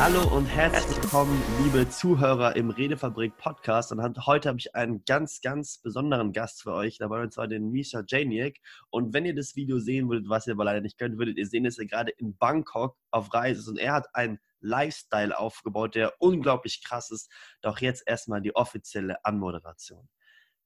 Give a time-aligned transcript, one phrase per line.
[0.00, 3.92] Hallo und herzlich willkommen, liebe Zuhörer im Redefabrik Podcast.
[3.92, 7.70] Und heute habe ich einen ganz, ganz besonderen Gast für euch dabei, und zwar den
[7.70, 8.60] Misha Janiak.
[8.88, 11.46] Und wenn ihr das Video sehen würdet, was ihr aber leider nicht könnt, würdet ihr
[11.46, 13.68] sehen, dass er gerade in Bangkok auf Reise ist.
[13.68, 17.30] Und er hat einen Lifestyle aufgebaut, der unglaublich krass ist.
[17.60, 20.08] Doch jetzt erstmal die offizielle Anmoderation.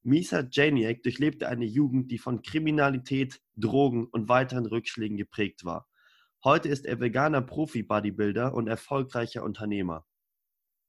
[0.04, 5.88] Misa Janiak durchlebte eine Jugend, die von Kriminalität, Drogen und weiteren Rückschlägen geprägt war.
[6.44, 10.04] Heute ist er veganer Profi-Bodybuilder und erfolgreicher Unternehmer.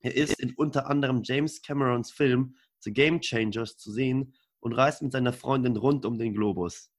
[0.01, 5.01] Er ist in unter anderem James Camerons Film The Game Changers zu sehen und reist
[5.01, 6.91] mit seiner Freundin rund um den Globus.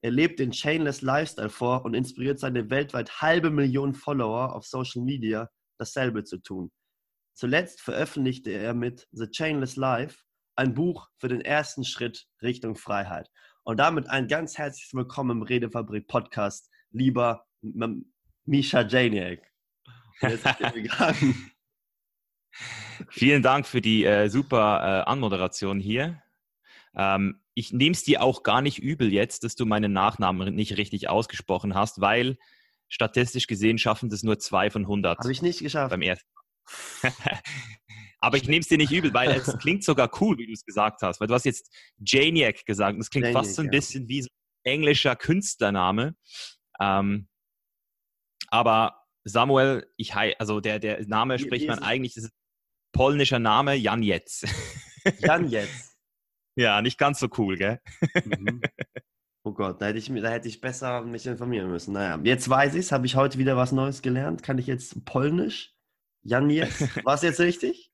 [0.00, 5.02] Er lebt den Chainless Lifestyle vor und inspiriert seine weltweit halbe Million Follower auf Social
[5.02, 6.70] Media, dasselbe zu tun.
[7.34, 10.22] Zuletzt veröffentlichte er mit The Chainless Life
[10.54, 13.28] ein Buch für den ersten Schritt Richtung Freiheit.
[13.64, 17.47] Und damit ein ganz herzliches Willkommen im Redefabrik Podcast, lieber
[18.44, 19.42] Misha Janiak.
[23.10, 26.22] Vielen Dank für die äh, super äh, Anmoderation hier.
[26.96, 30.76] Ähm, ich nehme es dir auch gar nicht übel jetzt, dass du meinen Nachnamen nicht
[30.76, 32.38] richtig ausgesprochen hast, weil
[32.88, 35.18] statistisch gesehen schaffen das nur zwei von 100.
[35.18, 35.90] Habe ich nicht geschafft.
[35.90, 36.28] Beim ersten.
[38.20, 40.64] Aber ich nehme es dir nicht übel, weil es klingt sogar cool, wie du es
[40.64, 41.20] gesagt hast.
[41.20, 42.98] Weil du hast jetzt Janiak gesagt.
[42.98, 43.70] Das klingt Janiak, fast so ein ja.
[43.70, 44.28] bisschen wie so
[44.64, 46.16] ein englischer Künstlername.
[46.80, 47.27] Ähm,
[48.48, 53.74] aber Samuel, ich also der, der Name spricht man eigentlich, das ist ein polnischer Name,
[53.74, 54.44] Jan Jetz.
[55.18, 55.96] Jan Jetz.
[56.56, 57.80] ja, nicht ganz so cool, gell?
[58.24, 58.60] Mhm.
[59.44, 61.94] Oh Gott, da hätte, ich, da hätte ich besser mich informieren müssen.
[61.94, 64.42] Naja, jetzt weiß ich es, habe ich heute wieder was Neues gelernt.
[64.42, 65.74] Kann ich jetzt Polnisch?
[66.22, 67.90] Jan Jetz, war es jetzt richtig?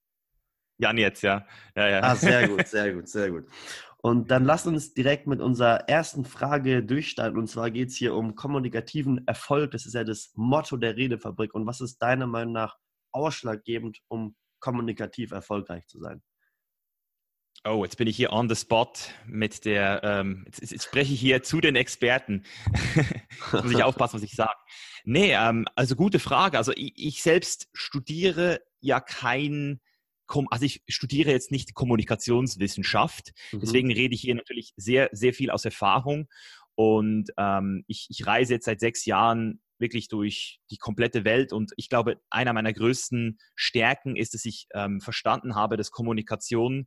[0.79, 1.47] Jan Jetz, ja.
[1.77, 2.01] ja, ja.
[2.03, 3.47] Ah, sehr gut, sehr gut, sehr gut.
[4.05, 7.39] Und dann lasst uns direkt mit unserer ersten Frage durchstarten.
[7.39, 9.71] Und zwar geht es hier um kommunikativen Erfolg.
[9.71, 11.55] Das ist ja das Motto der Redefabrik.
[11.55, 12.77] Und was ist deiner Meinung nach
[13.13, 16.23] ausschlaggebend, um kommunikativ erfolgreich zu sein?
[17.65, 18.93] Oh, jetzt bin ich hier on the spot
[19.25, 22.45] mit der, ähm, jetzt, jetzt, spreche ich hier zu den Experten.
[23.53, 24.53] muss ich aufpassen, was ich sage.
[25.05, 26.59] Nee, ähm, also gute Frage.
[26.59, 29.81] Also ich, ich selbst studiere ja kein
[30.51, 33.61] also ich studiere jetzt nicht Kommunikationswissenschaft, mhm.
[33.61, 36.29] deswegen rede ich hier natürlich sehr, sehr viel aus Erfahrung.
[36.77, 41.53] Und ähm, ich, ich reise jetzt seit sechs Jahren wirklich durch die komplette Welt.
[41.53, 46.87] Und ich glaube, einer meiner größten Stärken ist, dass ich ähm, verstanden habe, dass Kommunikation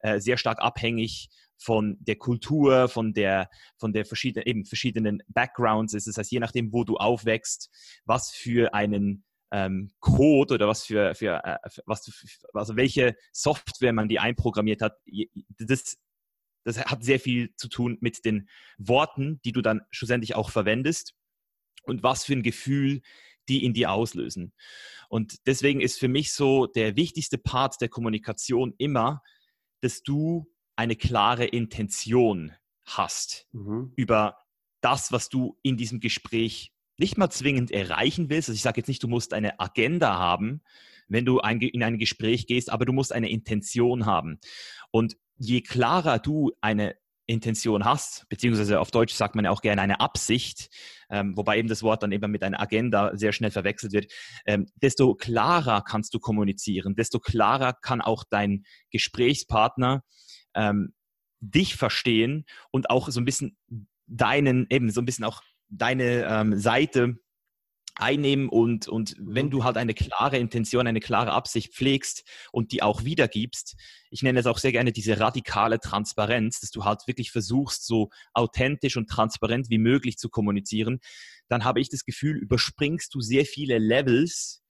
[0.00, 3.48] äh, sehr stark abhängig von der Kultur, von der,
[3.78, 6.06] von der verschiedenen, eben verschiedenen Backgrounds ist.
[6.06, 7.70] Das heißt, je nachdem, wo du aufwächst,
[8.04, 9.24] was für einen
[9.56, 11.56] ähm, Code oder was für, für, äh,
[11.86, 12.12] was,
[12.52, 14.98] also welche Software man die einprogrammiert hat,
[15.58, 15.96] das,
[16.64, 21.14] das hat sehr viel zu tun mit den Worten, die du dann schlussendlich auch verwendest
[21.84, 23.00] und was für ein Gefühl
[23.48, 24.52] die in dir auslösen.
[25.08, 29.22] Und deswegen ist für mich so der wichtigste Part der Kommunikation immer,
[29.80, 32.52] dass du eine klare Intention
[32.84, 33.92] hast mhm.
[33.94, 34.36] über
[34.80, 38.48] das, was du in diesem Gespräch nicht mal zwingend erreichen willst.
[38.48, 40.62] Also ich sage jetzt nicht, du musst eine Agenda haben,
[41.08, 44.38] wenn du ein, in ein Gespräch gehst, aber du musst eine Intention haben.
[44.90, 46.96] Und je klarer du eine
[47.26, 50.68] Intention hast, beziehungsweise auf Deutsch sagt man ja auch gerne eine Absicht,
[51.10, 54.12] ähm, wobei eben das Wort dann eben mit einer Agenda sehr schnell verwechselt wird,
[54.46, 60.04] ähm, desto klarer kannst du kommunizieren, desto klarer kann auch dein Gesprächspartner
[60.54, 60.94] ähm,
[61.40, 63.56] dich verstehen und auch so ein bisschen
[64.06, 67.18] deinen, eben so ein bisschen auch deine ähm, Seite
[67.98, 69.50] einnehmen und, und wenn mhm.
[69.50, 73.74] du halt eine klare Intention, eine klare Absicht pflegst und die auch wiedergibst,
[74.10, 78.10] ich nenne es auch sehr gerne diese radikale Transparenz, dass du halt wirklich versuchst, so
[78.34, 81.00] authentisch und transparent wie möglich zu kommunizieren,
[81.48, 84.62] dann habe ich das Gefühl, überspringst du sehr viele Levels,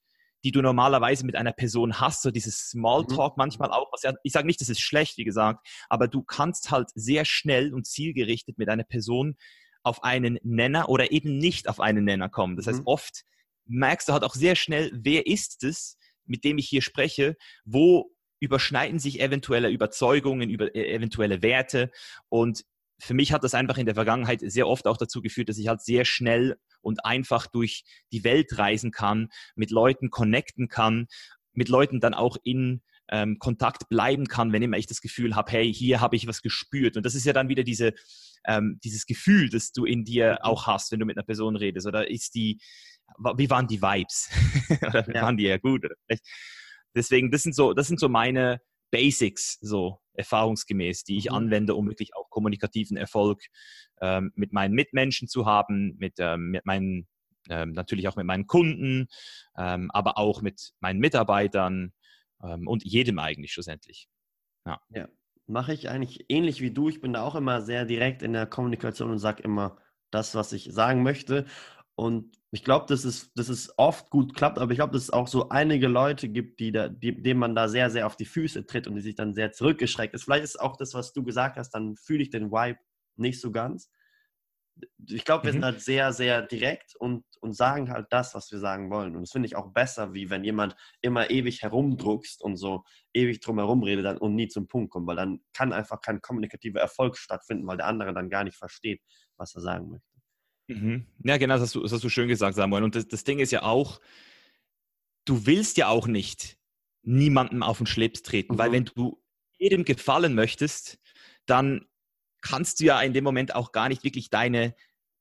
[0.45, 3.43] die du normalerweise mit einer Person hast, so dieses Smalltalk mhm.
[3.43, 3.91] manchmal auch.
[4.23, 7.87] ich sage nicht, das ist schlecht, wie gesagt, aber du kannst halt sehr schnell und
[7.87, 9.37] zielgerichtet mit einer Person
[9.87, 12.57] auf einen Nenner oder eben nicht auf einen Nenner kommen.
[12.57, 12.87] Das heißt, mhm.
[12.87, 13.23] oft
[13.67, 18.11] merkst du halt auch sehr schnell, wer ist es, mit dem ich hier spreche, wo
[18.41, 21.91] überschneiden sich eventuelle Überzeugungen, über, äh, eventuelle Werte
[22.29, 22.65] und
[22.99, 25.69] für mich hat das einfach in der Vergangenheit sehr oft auch dazu geführt, dass ich
[25.69, 31.07] halt sehr schnell und einfach durch die Welt reisen kann, mit Leuten connecten kann,
[31.53, 35.53] mit Leuten dann auch in ähm, Kontakt bleiben kann, wenn immer ich das Gefühl habe,
[35.53, 36.97] hey, hier habe ich was gespürt.
[36.97, 37.93] Und das ist ja dann wieder diese,
[38.47, 40.39] ähm, dieses Gefühl, das du in dir mhm.
[40.43, 41.87] auch hast, wenn du mit einer Person redest.
[41.87, 42.61] Oder ist die,
[43.37, 44.31] wie waren die Vibes?
[44.87, 45.23] oder ja.
[45.23, 45.87] waren die ja gut?
[46.95, 48.61] Deswegen, das sind so, das sind so meine
[48.91, 51.37] Basics, so erfahrungsgemäß, die ich mhm.
[51.37, 53.43] anwende, um wirklich auch kommunikativen Erfolg
[54.01, 57.07] ähm, mit meinen Mitmenschen zu haben, mit, ähm, mit meinen
[57.49, 59.07] ähm, natürlich auch mit meinen Kunden,
[59.57, 61.93] ähm, aber auch mit meinen Mitarbeitern
[62.43, 64.09] ähm, und jedem eigentlich schlussendlich.
[64.67, 64.81] Ja.
[64.91, 65.09] ja.
[65.47, 66.89] Mache ich eigentlich ähnlich wie du.
[66.89, 69.79] Ich bin da auch immer sehr direkt in der Kommunikation und sage immer
[70.11, 71.47] das, was ich sagen möchte.
[71.95, 75.11] Und ich glaube, dass es, dass es oft gut klappt, aber ich glaube, dass es
[75.11, 78.25] auch so einige Leute gibt, die da, die, denen man da sehr, sehr auf die
[78.25, 80.25] Füße tritt und die sich dann sehr zurückgeschreckt ist.
[80.25, 82.79] Vielleicht ist auch das, was du gesagt hast, dann fühle ich den Vibe
[83.17, 83.91] nicht so ganz
[85.09, 85.57] ich glaube, wir mhm.
[85.57, 89.15] sind halt sehr, sehr direkt und, und sagen halt das, was wir sagen wollen.
[89.15, 93.41] Und das finde ich auch besser, wie wenn jemand immer ewig herumdruckst und so ewig
[93.41, 97.17] drum herum redet und nie zum Punkt kommt, weil dann kann einfach kein kommunikativer Erfolg
[97.17, 99.03] stattfinden, weil der andere dann gar nicht versteht,
[99.37, 100.09] was er sagen möchte.
[100.69, 101.07] Mhm.
[101.25, 102.83] Ja, genau, das hast, du, das hast du schön gesagt, Samuel.
[102.83, 104.01] Und das, das Ding ist ja auch,
[105.25, 106.59] du willst ja auch nicht
[107.03, 108.59] niemandem auf den Schlips treten, mhm.
[108.59, 109.23] weil wenn du
[109.59, 110.99] jedem gefallen möchtest,
[111.47, 111.87] dann
[112.49, 114.75] kannst du ja in dem Moment auch gar nicht wirklich deine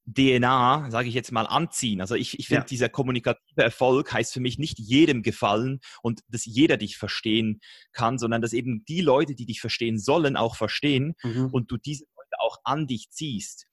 [0.08, 2.00] DNA, sage ich jetzt mal, anziehen.
[2.00, 2.68] Also ich, ich finde, ja.
[2.68, 7.60] dieser kommunikative Erfolg heißt für mich nicht jedem gefallen und dass jeder dich verstehen
[7.92, 11.50] kann, sondern dass eben die Leute, die dich verstehen sollen, auch verstehen mhm.
[11.52, 13.66] und du diese Leute auch an dich ziehst.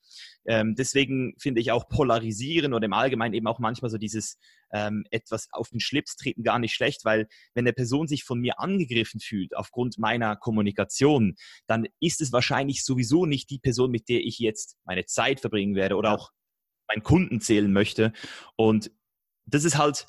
[0.47, 4.39] Ähm, deswegen finde ich auch polarisieren oder im Allgemeinen eben auch manchmal so dieses
[4.73, 8.41] ähm, etwas auf den Schlips treten gar nicht schlecht, weil wenn eine Person sich von
[8.41, 11.37] mir angegriffen fühlt aufgrund meiner Kommunikation,
[11.67, 15.75] dann ist es wahrscheinlich sowieso nicht die Person, mit der ich jetzt meine Zeit verbringen
[15.75, 16.31] werde oder auch
[16.89, 18.13] meinen Kunden zählen möchte.
[18.57, 18.91] Und
[19.47, 20.07] das ist halt,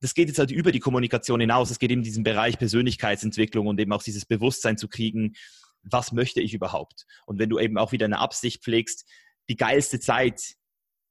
[0.00, 1.70] das geht jetzt halt über die Kommunikation hinaus.
[1.70, 5.34] Es geht eben in diesen Bereich Persönlichkeitsentwicklung und eben auch dieses Bewusstsein zu kriegen,
[5.82, 7.06] was möchte ich überhaupt?
[7.26, 9.08] Und wenn du eben auch wieder eine Absicht pflegst,
[9.48, 10.56] die geilste Zeit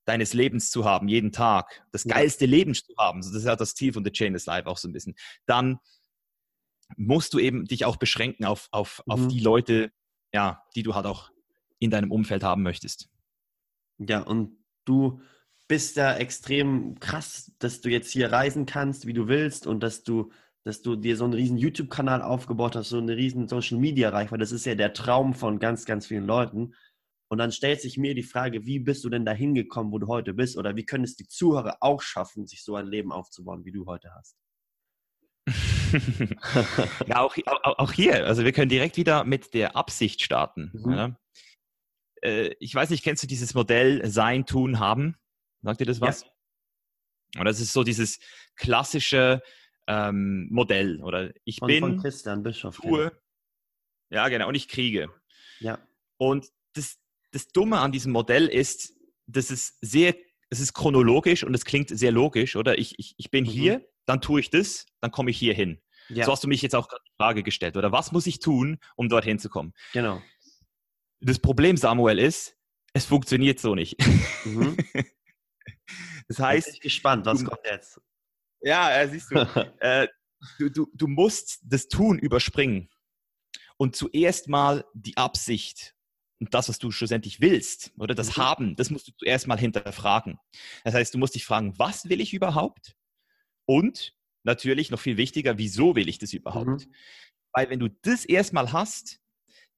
[0.09, 2.51] deines Lebens zu haben, jeden Tag, das geilste ja.
[2.51, 4.89] Leben zu haben, das ist ja das Ziel von The Chain is Life auch so
[4.89, 5.15] ein bisschen,
[5.45, 5.79] dann
[6.97, 9.13] musst du eben dich auch beschränken auf, auf, mhm.
[9.13, 9.91] auf die Leute,
[10.33, 11.29] ja, die du halt auch
[11.77, 13.07] in deinem Umfeld haben möchtest.
[13.99, 15.21] Ja, und du
[15.67, 20.03] bist ja extrem krass, dass du jetzt hier reisen kannst, wie du willst und dass
[20.03, 20.31] du,
[20.63, 24.39] dass du dir so einen riesen YouTube-Kanal aufgebaut hast, so eine riesen Social-Media-Reichweite.
[24.39, 26.73] Das ist ja der Traum von ganz, ganz vielen Leuten.
[27.29, 30.07] Und dann stellt sich mir die Frage, wie bist du denn da hingekommen, wo du
[30.07, 30.57] heute bist?
[30.57, 33.85] Oder wie können es die Zuhörer auch schaffen, sich so ein Leben aufzubauen, wie du
[33.85, 34.35] heute hast?
[37.07, 38.25] ja, auch, auch, hier.
[38.25, 40.71] Also wir können direkt wieder mit der Absicht starten.
[40.73, 40.91] Mhm.
[40.91, 41.19] Ja.
[42.21, 45.15] Äh, ich weiß nicht, kennst du dieses Modell Sein, Tun, Haben?
[45.61, 46.23] Sagt dir das was?
[46.23, 47.41] Ja.
[47.41, 48.19] Und das ist so dieses
[48.55, 49.41] klassische
[49.87, 51.01] ähm, Modell.
[51.03, 51.79] Oder ich von, bin.
[51.79, 52.77] Von Christian Bischof.
[52.77, 53.11] Tue,
[54.09, 54.47] ja, genau.
[54.47, 55.09] Und ich kriege.
[55.59, 55.79] Ja.
[56.17, 56.98] Und das,
[57.31, 58.93] das Dumme an diesem Modell ist,
[59.27, 60.15] dass es sehr,
[60.49, 62.77] es ist chronologisch und es klingt sehr logisch, oder?
[62.77, 63.49] Ich, ich, ich bin mhm.
[63.49, 65.81] hier, dann tue ich das, dann komme ich hier hin.
[66.09, 66.25] Ja.
[66.25, 67.91] So hast du mich jetzt auch gerade die Frage gestellt, oder?
[67.91, 69.73] Was muss ich tun, um dorthin zu kommen?
[69.93, 70.21] Genau.
[71.19, 72.57] Das Problem, Samuel, ist,
[72.93, 73.95] es funktioniert so nicht.
[74.45, 74.77] Mhm.
[76.27, 76.67] das heißt.
[76.67, 78.01] Ich bin gespannt, was du, kommt jetzt?
[78.61, 79.35] Ja, äh, siehst du,
[79.79, 80.07] äh,
[80.57, 82.89] du, du, du musst das Tun überspringen
[83.77, 85.95] und zuerst mal die Absicht
[86.39, 88.41] und das, was du schlussendlich willst oder das mhm.
[88.41, 90.39] Haben, das musst du zuerst mal hinterfragen.
[90.83, 92.95] Das heißt, du musst dich fragen, was will ich überhaupt?
[93.65, 96.87] Und natürlich noch viel wichtiger, wieso will ich das überhaupt?
[96.87, 96.93] Mhm.
[97.53, 99.19] Weil wenn du das erstmal hast,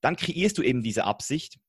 [0.02, 1.60] dann kreierst du eben diese Absicht,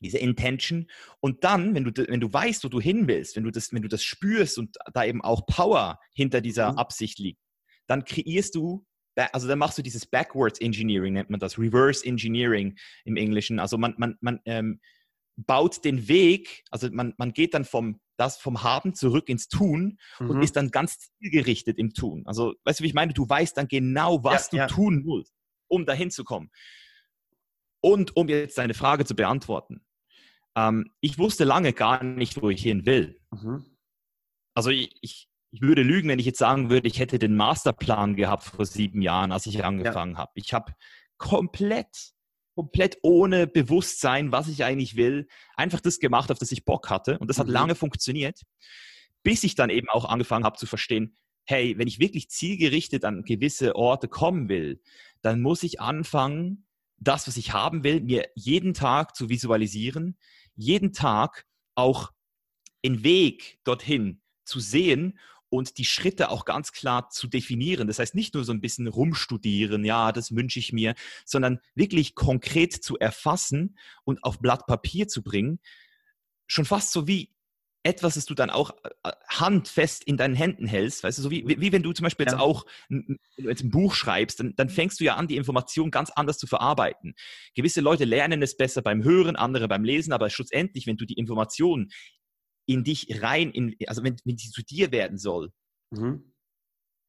[0.00, 0.90] diese Intention.
[1.20, 3.82] Und dann, wenn du, wenn du weißt, wo du hin willst, wenn du das, wenn
[3.82, 6.78] du das spürst und da eben auch Power hinter dieser mhm.
[6.78, 7.40] Absicht liegt,
[7.86, 8.84] dann kreierst du
[9.32, 13.58] also dann machst du dieses Backwards Engineering, nennt man das, Reverse Engineering im Englischen.
[13.58, 14.80] Also man, man, man ähm,
[15.36, 19.98] baut den Weg, also man, man geht dann vom, das vom Haben zurück ins Tun
[20.18, 20.30] mhm.
[20.30, 22.22] und ist dann ganz zielgerichtet im Tun.
[22.26, 23.12] Also, weißt du, wie ich meine?
[23.12, 24.66] Du weißt dann genau, was ja, du ja.
[24.66, 25.34] tun musst,
[25.68, 26.50] um dahin zu kommen.
[27.80, 29.84] Und um jetzt deine Frage zu beantworten.
[30.56, 33.20] Ähm, ich wusste lange gar nicht, wo ich hin will.
[33.30, 33.64] Mhm.
[34.54, 38.14] Also ich, ich, ich würde lügen, wenn ich jetzt sagen würde, ich hätte den Masterplan
[38.14, 40.18] gehabt vor sieben Jahren, als ich angefangen ja.
[40.18, 40.32] habe.
[40.34, 40.74] Ich habe
[41.16, 42.12] komplett,
[42.54, 47.18] komplett ohne Bewusstsein, was ich eigentlich will, einfach das gemacht, auf das ich Bock hatte.
[47.18, 47.54] Und das hat mhm.
[47.54, 48.42] lange funktioniert,
[49.22, 53.22] bis ich dann eben auch angefangen habe zu verstehen, hey, wenn ich wirklich zielgerichtet an
[53.22, 54.82] gewisse Orte kommen will,
[55.22, 56.66] dann muss ich anfangen,
[56.98, 60.18] das, was ich haben will, mir jeden Tag zu visualisieren,
[60.54, 61.46] jeden Tag
[61.76, 62.12] auch
[62.84, 67.86] den Weg dorthin zu sehen und die Schritte auch ganz klar zu definieren.
[67.86, 72.14] Das heißt, nicht nur so ein bisschen rumstudieren, ja, das wünsche ich mir, sondern wirklich
[72.14, 75.60] konkret zu erfassen und auf Blatt Papier zu bringen.
[76.46, 77.36] Schon fast so wie
[77.86, 78.70] etwas, das du dann auch
[79.04, 82.26] äh, handfest in deinen Händen hältst, weißt du, so wie, wie wenn du zum Beispiel
[82.26, 82.32] ja.
[82.32, 85.92] jetzt auch ein, jetzt ein Buch schreibst, dann, dann fängst du ja an, die Information
[85.92, 87.14] ganz anders zu verarbeiten.
[87.54, 91.14] Gewisse Leute lernen es besser beim Hören, andere beim Lesen, aber schlussendlich, wenn du die
[91.14, 91.90] Information
[92.66, 95.52] in dich rein, in, also wenn, wenn sie zu dir werden soll,
[95.90, 96.32] mhm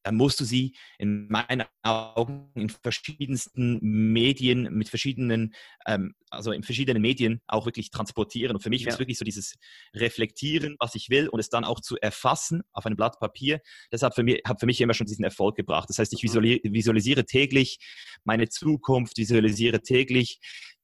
[0.07, 5.53] dann musst du sie in meinen Augen in verschiedensten Medien, mit verschiedenen,
[5.85, 8.55] ähm, also in verschiedenen Medien auch wirklich transportieren.
[8.55, 8.87] Und für mich ja.
[8.87, 9.55] ist wirklich so dieses
[9.93, 13.59] Reflektieren, was ich will und es dann auch zu erfassen auf einem Blatt Papier.
[13.91, 15.89] Das hat für mich, hat für mich immer schon diesen Erfolg gebracht.
[15.89, 17.77] Das heißt, ich visualisiere täglich
[18.23, 20.39] meine Zukunft, visualisiere täglich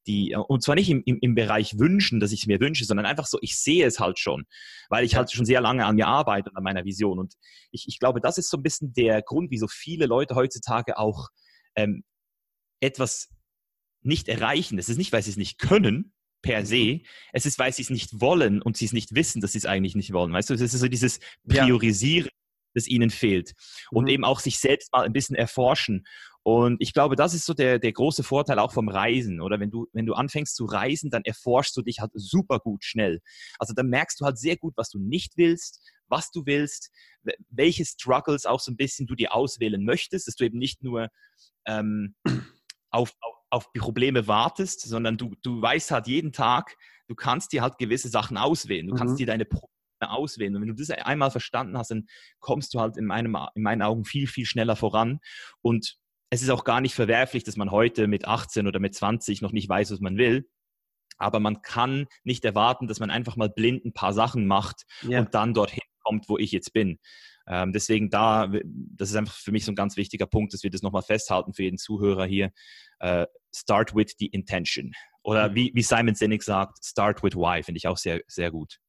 [0.08, 2.86] die, äh, und zwar nicht im, im, im Bereich Wünschen, dass ich es mir wünsche,
[2.86, 4.46] sondern einfach so, ich sehe es halt schon,
[4.90, 7.20] weil ich halt schon sehr lange an mir arbeite und an meiner Vision.
[7.20, 7.36] Und
[7.72, 11.30] ich, ich glaube, das ist so ein bisschen der Grund, wieso viele Leute heutzutage auch
[11.76, 12.04] ähm,
[12.80, 13.30] etwas
[14.02, 14.78] nicht erreichen.
[14.78, 16.66] Es ist nicht, weil sie es nicht können, per mhm.
[16.66, 17.00] se.
[17.32, 19.66] Es ist, weil sie es nicht wollen und sie es nicht wissen, dass sie es
[19.66, 20.32] eigentlich nicht wollen.
[20.32, 22.30] Weißt du, es ist so dieses Priorisieren.
[22.74, 23.54] Das ihnen fehlt.
[23.92, 24.10] Und mhm.
[24.10, 26.06] eben auch sich selbst mal ein bisschen erforschen
[26.44, 29.40] und ich glaube, das ist so der, der große Vorteil auch vom Reisen.
[29.40, 32.84] Oder wenn du, wenn du anfängst zu reisen, dann erforschst du dich halt super gut
[32.84, 33.22] schnell.
[33.60, 36.92] Also dann merkst du halt sehr gut, was du nicht willst, was du willst,
[37.50, 41.08] welche Struggles auch so ein bisschen du dir auswählen möchtest, dass du eben nicht nur
[41.66, 42.16] ähm,
[42.92, 46.76] auf, auf, auf Probleme wartest, sondern du, du weißt halt jeden Tag,
[47.08, 48.88] du kannst dir halt gewisse Sachen auswählen.
[48.88, 49.18] Du kannst mhm.
[49.18, 49.73] dir deine Probleme
[50.12, 50.56] auswählen.
[50.56, 52.08] Und wenn du das einmal verstanden hast, dann
[52.40, 55.20] kommst du halt in, meinem, in meinen Augen viel, viel schneller voran.
[55.62, 55.98] Und
[56.30, 59.52] es ist auch gar nicht verwerflich, dass man heute mit 18 oder mit 20 noch
[59.52, 60.50] nicht weiß, was man will.
[61.18, 65.20] Aber man kann nicht erwarten, dass man einfach mal blind ein paar Sachen macht ja.
[65.20, 67.00] und dann dorthin kommt, wo ich jetzt bin.
[67.48, 70.72] Ähm, deswegen da, das ist einfach für mich so ein ganz wichtiger Punkt, dass wir
[70.72, 72.52] das nochmal festhalten für jeden Zuhörer hier.
[73.00, 74.94] Äh, start with the intention.
[75.24, 75.56] Oder mhm.
[75.56, 78.80] wie, wie Simon Sinek sagt, start with why, finde ich auch sehr, sehr gut.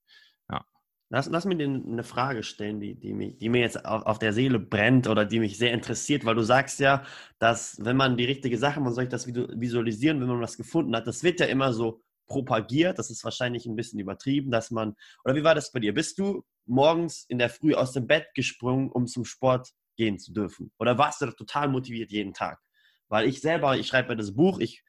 [1.14, 4.33] Lass, lass mir eine Frage stellen, die, die, mich, die mir jetzt auf, auf, der
[4.33, 7.04] Seele brennt oder die mich sehr interessiert, weil du sagst ja,
[7.38, 11.06] dass wenn man die richtige Sache, man soll das visualisieren, wenn man was gefunden hat,
[11.06, 15.37] das wird ja immer so propagiert, das ist wahrscheinlich ein bisschen übertrieben, dass man, oder
[15.37, 15.94] wie war das bei dir?
[15.94, 20.33] Bist du morgens in der Früh aus dem Bett gesprungen, um zum Sport gehen zu
[20.33, 20.73] dürfen?
[20.80, 22.59] Oder warst du total motiviert jeden Tag?
[23.06, 24.83] Weil ich selber, ich schreibe mir das Buch, ich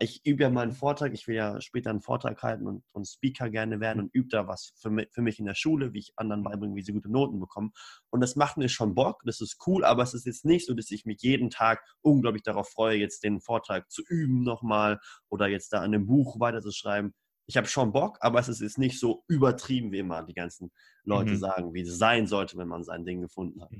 [0.00, 3.48] ich übe ja meinen Vortrag, ich will ja später einen Vortrag halten und, und Speaker
[3.48, 6.12] gerne werden und übe da was für mich, für mich in der Schule, wie ich
[6.16, 7.72] anderen beibringe, wie sie gute Noten bekommen.
[8.10, 10.74] Und das macht mir schon Bock, das ist cool, aber es ist jetzt nicht so,
[10.74, 15.00] dass ich mich jeden Tag unglaublich darauf freue, jetzt den Vortrag zu üben nochmal
[15.30, 17.14] oder jetzt da an dem Buch weiterzuschreiben.
[17.46, 20.70] Ich habe schon Bock, aber es ist jetzt nicht so übertrieben, wie immer die ganzen
[21.02, 21.38] Leute mhm.
[21.38, 23.70] sagen, wie es sein sollte, wenn man sein Ding gefunden hat.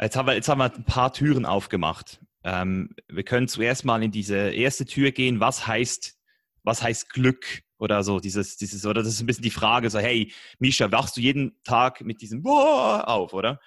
[0.00, 2.20] Jetzt haben wir, jetzt haben wir ein paar Türen aufgemacht.
[2.44, 5.40] Ähm, wir können zuerst mal in diese erste Tür gehen.
[5.40, 6.16] Was heißt,
[6.62, 8.20] was heißt Glück oder so?
[8.20, 11.56] Dieses, dieses, oder das ist ein bisschen die Frage, so, hey, Misha, wachst du jeden
[11.64, 13.60] Tag mit diesem Boah auf, oder?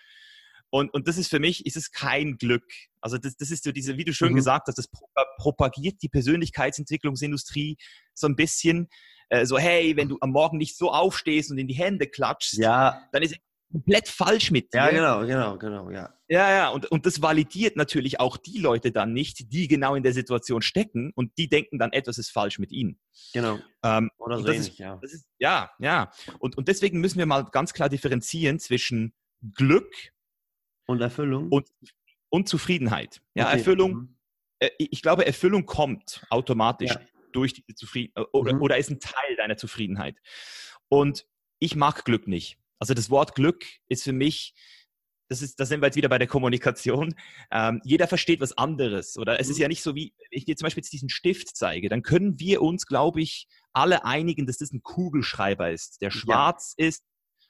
[0.69, 2.65] Und, und das ist für mich, ist es kein Glück.
[3.01, 4.37] Also das, das ist so diese, wie du schön mhm.
[4.37, 4.89] gesagt hast, das
[5.37, 7.77] propagiert die Persönlichkeitsentwicklungsindustrie
[8.13, 8.89] so ein bisschen.
[9.29, 12.57] Äh, so, hey, wenn du am Morgen nicht so aufstehst und in die Hände klatschst,
[12.57, 13.01] ja.
[13.11, 13.35] dann ist
[13.71, 14.77] komplett falsch mit dir.
[14.77, 16.13] Ja, genau, genau, genau, ja.
[16.29, 20.03] Ja, ja, und, und das validiert natürlich auch die Leute dann nicht, die genau in
[20.03, 22.99] der Situation stecken und die denken dann, etwas ist falsch mit ihnen.
[23.33, 23.59] Genau.
[23.83, 24.99] Ähm, Oder so ähnlich, ja.
[25.01, 26.11] Ist, ja, ja.
[26.39, 29.13] Und, und deswegen müssen wir mal ganz klar differenzieren zwischen
[29.53, 29.93] Glück
[30.85, 31.69] und Erfüllung und,
[32.29, 33.21] und Zufriedenheit.
[33.33, 33.57] Ja, okay.
[33.57, 34.17] Erfüllung, mhm.
[34.59, 37.01] äh, ich glaube, Erfüllung kommt automatisch ja.
[37.31, 38.61] durch diese Zufriedenheit oder, mhm.
[38.61, 40.17] oder ist ein Teil deiner Zufriedenheit.
[40.89, 41.25] Und
[41.59, 42.57] ich mag Glück nicht.
[42.79, 44.53] Also das Wort Glück ist für mich,
[45.29, 47.15] das ist, da sind wir jetzt wieder bei der Kommunikation.
[47.51, 49.17] Ähm, jeder versteht was anderes.
[49.17, 49.63] Oder es ist mhm.
[49.63, 52.39] ja nicht so wie, wenn ich dir zum Beispiel jetzt diesen Stift zeige, dann können
[52.39, 56.87] wir uns, glaube ich, alle einigen, dass das ein Kugelschreiber ist, der schwarz ja.
[56.87, 57.03] ist,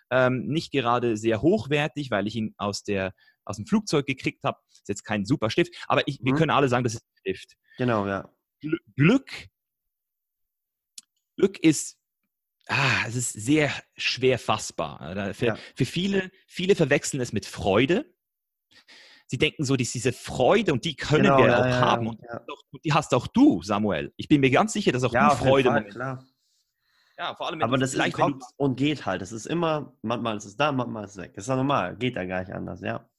[0.10, 3.14] ähm, nicht gerade sehr hochwertig, weil ich ihn aus, der,
[3.46, 4.58] aus dem Flugzeug gekriegt habe.
[4.72, 6.26] Ist jetzt kein super Stift, aber ich, mhm.
[6.26, 7.56] wir können alle sagen, das ist ein Stift.
[7.78, 8.30] Genau, ja.
[8.96, 9.30] Glück,
[11.36, 11.98] Glück ist
[12.68, 15.34] ah, es ist sehr schwer fassbar.
[15.34, 15.58] Für, ja.
[15.76, 18.14] für viele, viele verwechseln es mit Freude.
[19.28, 22.08] Sie denken so, dass diese Freude und die können genau, wir ja, auch ja, haben.
[22.08, 22.22] Und
[22.86, 24.14] die hast auch du, Samuel.
[24.16, 26.26] Ich bin mir ganz sicher, dass auch du Freude klar.
[27.18, 27.62] Ja, vor allem.
[27.64, 29.22] Aber das ist, kommt und geht halt.
[29.22, 31.34] Das ist immer, manchmal ist es da, manchmal ist es weg.
[31.34, 31.98] Das ist ja normal.
[31.98, 33.10] Geht ja gar nicht anders, ja.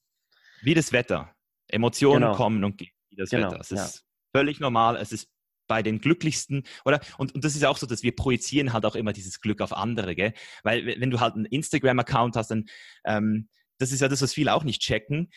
[0.62, 1.34] Wie das Wetter.
[1.66, 2.34] Emotionen genau.
[2.34, 3.60] kommen und gehen wie das genau, Wetter.
[3.60, 4.96] Es ist völlig normal.
[4.96, 5.28] Es ist
[5.68, 7.00] bei den Glücklichsten, oder?
[7.18, 9.72] Und, und das ist auch so, dass wir projizieren halt auch immer dieses Glück auf
[9.72, 10.32] andere, gell?
[10.64, 12.64] Weil wenn du halt einen Instagram-Account hast, dann,
[13.04, 13.48] ähm,
[13.78, 15.30] das ist ja das, was viele auch nicht checken.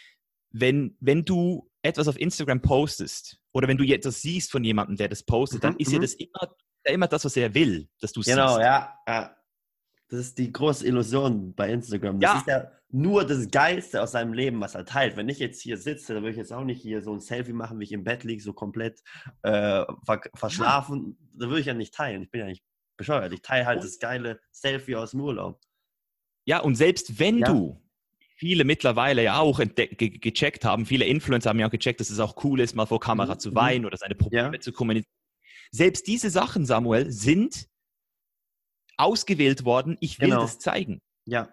[0.50, 5.10] Wenn, wenn du etwas auf Instagram postest oder wenn du etwas siehst von jemandem, der
[5.10, 6.02] das postet, mhm, dann ist ja mhm.
[6.02, 8.58] das immer, immer das, was er will, dass du genau, siehst.
[8.58, 9.36] Genau, ja, ja.
[10.10, 12.20] Das ist die große Illusion bei Instagram.
[12.20, 12.40] Das ja.
[12.40, 15.16] ist ja nur das Geilste aus seinem Leben, was er teilt.
[15.16, 17.54] Wenn ich jetzt hier sitze, dann würde ich jetzt auch nicht hier so ein Selfie
[17.54, 19.02] machen, wie ich im Bett liege, so komplett
[19.44, 21.18] äh, ver verschlafen.
[21.20, 21.28] Ja.
[21.40, 22.24] Da würde ich ja nicht teilen.
[22.24, 22.64] Ich bin ja nicht
[22.98, 23.34] bescheuert.
[23.34, 25.60] Ich teile halt das geile Selfie aus dem Urlaub.
[26.46, 27.48] Ja, und selbst wenn ja.
[27.48, 27.82] du
[28.36, 32.20] viele mittlerweile ja auch ge gecheckt haben, viele Influencer haben ja auch gecheckt, dass es
[32.20, 33.40] auch cool ist, mal vor Kamera mhm.
[33.40, 34.60] zu weinen oder seine Probleme ja.
[34.60, 35.14] zu kommunizieren.
[35.72, 37.68] Selbst diese Sachen, Samuel, sind
[38.98, 39.98] ausgewählt worden.
[40.02, 40.42] Ich will genau.
[40.42, 41.02] das zeigen.
[41.26, 41.50] Ja.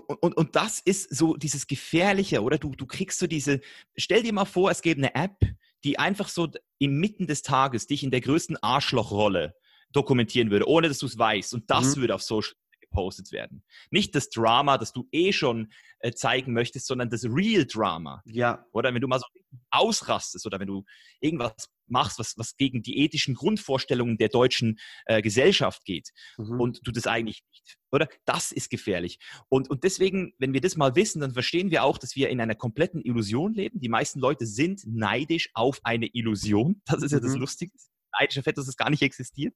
[0.00, 2.58] Und, und, und das ist so dieses Gefährliche, oder?
[2.58, 3.60] Du, du kriegst so diese,
[3.96, 5.38] stell dir mal vor, es gäbe eine App,
[5.84, 6.48] die einfach so
[6.78, 9.54] inmitten des Tages dich in der größten Arschlochrolle
[9.92, 11.54] dokumentieren würde, ohne dass du es weißt.
[11.54, 12.00] Und das mhm.
[12.02, 12.54] würde auf Social
[12.94, 13.62] gepostet werden.
[13.90, 18.22] Nicht das Drama, das du eh schon äh, zeigen möchtest, sondern das Real Drama.
[18.24, 18.64] Ja.
[18.72, 19.26] Oder wenn du mal so
[19.70, 20.84] ausrastest oder wenn du
[21.20, 26.60] irgendwas machst, was, was gegen die ethischen Grundvorstellungen der deutschen äh, Gesellschaft geht mhm.
[26.60, 28.08] und du das eigentlich nicht, oder?
[28.24, 29.18] Das ist gefährlich.
[29.48, 32.40] Und, und deswegen, wenn wir das mal wissen, dann verstehen wir auch, dass wir in
[32.40, 33.80] einer kompletten Illusion leben.
[33.80, 36.80] Die meisten Leute sind neidisch auf eine Illusion.
[36.94, 37.40] Das ist ja das mhm.
[37.40, 37.72] Lustige.
[38.18, 39.54] Neidisch auf etwas, das gar nicht existiert.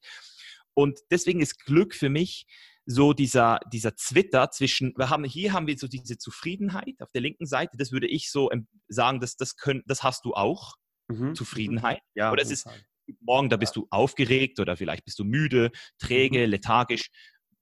[0.78, 2.46] Und deswegen ist Glück für mich
[2.90, 7.20] so dieser, dieser Zwitter zwischen, wir haben, hier haben wir so diese Zufriedenheit auf der
[7.20, 8.50] linken Seite, das würde ich so
[8.88, 10.76] sagen, dass das, können, das hast du auch,
[11.08, 11.34] mhm.
[11.34, 12.00] Zufriedenheit.
[12.14, 12.66] Ja, oder es ist
[13.20, 16.50] morgen, da bist du aufgeregt oder vielleicht bist du müde, träge, mhm.
[16.50, 17.10] lethargisch,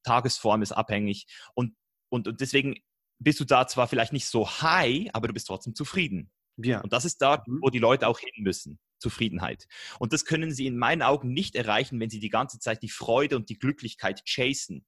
[0.05, 1.75] Tagesform ist abhängig und,
[2.09, 2.77] und, und deswegen
[3.19, 6.31] bist du da zwar vielleicht nicht so high, aber du bist trotzdem zufrieden.
[6.57, 6.83] Ja.
[6.83, 7.59] Und das ist da, mhm.
[7.63, 8.79] wo die Leute auch hin müssen.
[8.99, 9.67] Zufriedenheit.
[9.99, 12.89] Und das können sie in meinen Augen nicht erreichen, wenn sie die ganze Zeit die
[12.89, 14.87] Freude und die Glücklichkeit chasen.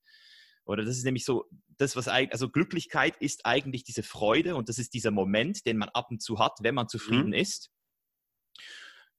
[0.69, 1.47] Oder das ist nämlich so,
[1.79, 5.89] das, was also Glücklichkeit ist eigentlich diese Freude und das ist dieser Moment, den man
[5.89, 7.33] ab und zu hat, wenn man zufrieden mhm.
[7.33, 7.71] ist.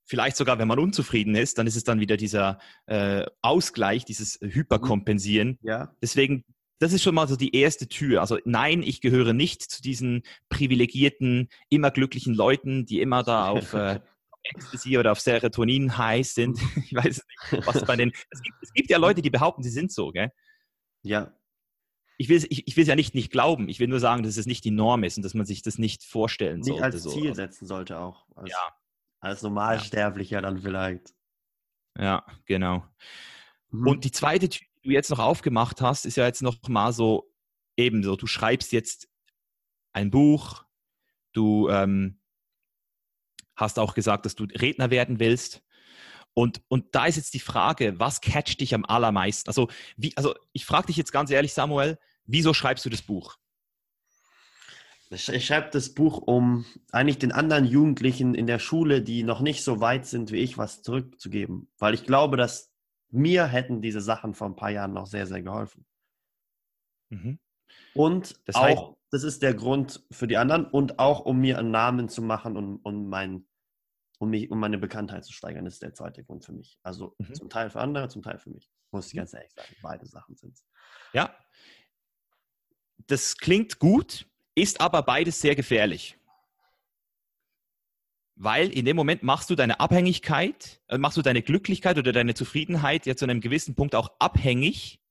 [0.06, 4.38] Vielleicht sogar, wenn man unzufrieden ist, dann ist es dann wieder dieser äh, Ausgleich, dieses
[4.42, 5.58] Hyperkompensieren.
[5.64, 5.96] Ja.
[6.04, 6.46] Deswegen,
[6.78, 8.22] das ist schon mal so die erste Tür.
[8.22, 13.74] Also nein, ich gehöre nicht zu diesen privilegierten, immer glücklichen Leuten, die immer da auf
[13.74, 14.00] äh,
[14.44, 16.60] Ecstasy oder auf Serotonin high sind.
[16.86, 18.12] Ich weiß nicht, was bei den.
[18.30, 20.32] Es gibt, es gibt ja Leute, die behaupten, sie sind so, gell?
[21.02, 21.34] Ja,
[22.20, 23.70] ich will es ich, ich ja nicht nicht glauben.
[23.70, 25.78] Ich will nur sagen, dass es nicht die Norm ist und dass man sich das
[25.78, 26.86] nicht vorstellen nicht sollte.
[26.86, 27.34] Nicht als Ziel so.
[27.34, 28.28] setzen sollte auch.
[28.36, 28.76] Als, ja.
[29.22, 30.42] Als Normalsterblicher ja.
[30.42, 31.14] dann vielleicht.
[31.98, 32.86] Ja, genau.
[33.70, 33.88] Mhm.
[33.88, 36.92] Und die zweite Tür, die du jetzt noch aufgemacht hast, ist ja jetzt noch mal
[36.92, 37.34] so
[37.78, 38.18] ebenso.
[38.18, 39.08] Du schreibst jetzt
[39.94, 40.66] ein Buch,
[41.32, 42.20] du ähm,
[43.56, 45.64] hast auch gesagt, dass du Redner werden willst.
[46.34, 49.50] Und, und da ist jetzt die Frage, was catcht dich am allermeisten?
[49.50, 51.98] Also, wie, also ich frage dich jetzt ganz ehrlich, Samuel,
[52.32, 53.38] Wieso schreibst du das Buch?
[55.10, 59.64] Ich, schreibe das Buch, um eigentlich den anderen Jugendlichen in der Schule, die noch nicht
[59.64, 61.72] so weit sind wie ich, was zurückzugeben.
[61.80, 62.72] Weil ich glaube, dass
[63.10, 65.88] mir hätten diese Sachen vor ein paar Jahren noch sehr, sehr geholfen.
[67.10, 67.40] Mhm.
[67.96, 71.58] Und das heißt, auch, das ist der Grund für die anderen und auch, um mir
[71.58, 73.48] einen Namen zu machen und um, mein,
[74.20, 76.78] um, mich, um meine Bekanntheit zu steigern, das ist der zweite Grund für mich.
[76.84, 77.34] Also mhm.
[77.34, 78.70] zum Teil für andere, zum Teil für mich.
[78.92, 79.20] Muss ich mhm.
[79.20, 79.76] ganz ehrlich sagen.
[79.82, 80.64] Beide Sachen sind es.
[81.14, 81.36] Ja,
[83.10, 86.18] das klingt gut, ist aber beides sehr gefährlich.
[88.36, 92.36] Weil in dem Moment machst du deine Abhängigkeit, äh, machst du deine Glücklichkeit oder deine
[92.36, 95.02] Zufriedenheit ja zu einem gewissen Punkt auch abhängig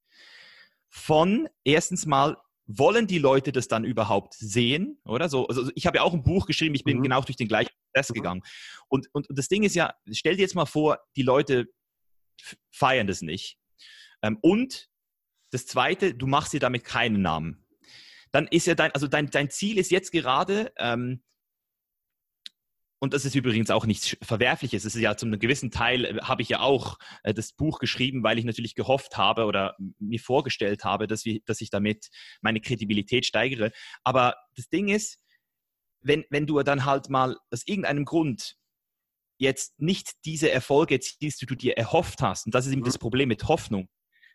[0.89, 5.29] von erstens mal wollen die Leute das dann überhaupt sehen, oder?
[5.29, 7.03] So, also ich habe ja auch ein Buch geschrieben, ich bin mhm.
[7.03, 8.15] genau durch den gleichen Prozess mhm.
[8.15, 8.43] gegangen.
[8.89, 11.67] Und, und, und, das Ding ist ja, stell dir jetzt mal vor, die Leute
[12.71, 13.59] feiern das nicht.
[14.23, 14.89] Ähm, und
[15.51, 17.65] das Zweite, du machst dir damit keinen Namen
[18.33, 21.23] dann ist ja dein, also dein, dein Ziel ist jetzt gerade, ähm,
[23.01, 24.85] und das ist übrigens auch nichts Verwerfliches.
[24.85, 28.23] Es ist ja zum gewissen Teil, äh, habe ich ja auch äh, das Buch geschrieben,
[28.23, 32.09] weil ich natürlich gehofft habe oder mir vorgestellt habe, dass, wir, dass ich damit
[32.41, 33.73] meine Kredibilität steigere.
[34.03, 35.21] Aber das Ding ist,
[36.01, 38.57] wenn, wenn du dann halt mal aus irgendeinem Grund
[39.41, 42.87] jetzt nicht diese Erfolge erzielst, die du dir erhofft hast, und das ist eben mhm.
[42.87, 43.89] das Problem mit Hoffnung,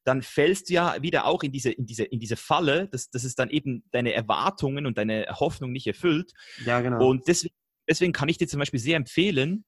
[0.03, 3.23] dann fällst du ja wieder auch in diese, in diese, in diese Falle, dass, dass
[3.23, 6.33] es dann eben deine Erwartungen und deine Hoffnung nicht erfüllt.
[6.65, 7.07] Ja, genau.
[7.07, 7.55] Und deswegen,
[7.87, 9.65] deswegen kann ich dir zum Beispiel sehr empfehlen,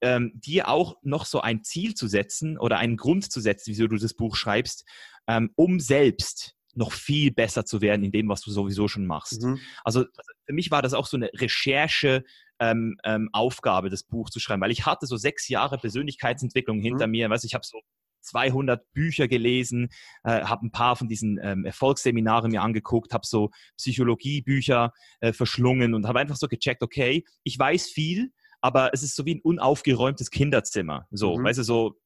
[0.00, 3.86] ähm, dir auch noch so ein Ziel zu setzen oder einen Grund zu setzen, wieso
[3.86, 4.84] du das Buch schreibst,
[5.26, 9.42] ähm, um selbst noch viel besser zu werden in dem, was du sowieso schon machst.
[9.42, 9.60] Mhm.
[9.84, 10.04] Also
[10.46, 12.24] für mich war das auch so eine Recherche,
[12.58, 17.06] ähm, ähm, Aufgabe, das Buch zu schreiben, weil ich hatte so sechs Jahre Persönlichkeitsentwicklung hinter
[17.06, 17.12] mhm.
[17.12, 17.30] mir.
[17.30, 17.80] Weißt, ich habe so
[18.24, 19.88] 200 Bücher gelesen,
[20.24, 25.94] äh, habe ein paar von diesen ähm, Erfolgsseminaren mir angeguckt, habe so Psychologiebücher äh, verschlungen
[25.94, 29.42] und habe einfach so gecheckt, okay, ich weiß viel, aber es ist so wie ein
[29.42, 31.06] unaufgeräumtes Kinderzimmer.
[31.10, 31.44] So, mhm.
[31.44, 32.00] weißt du, so,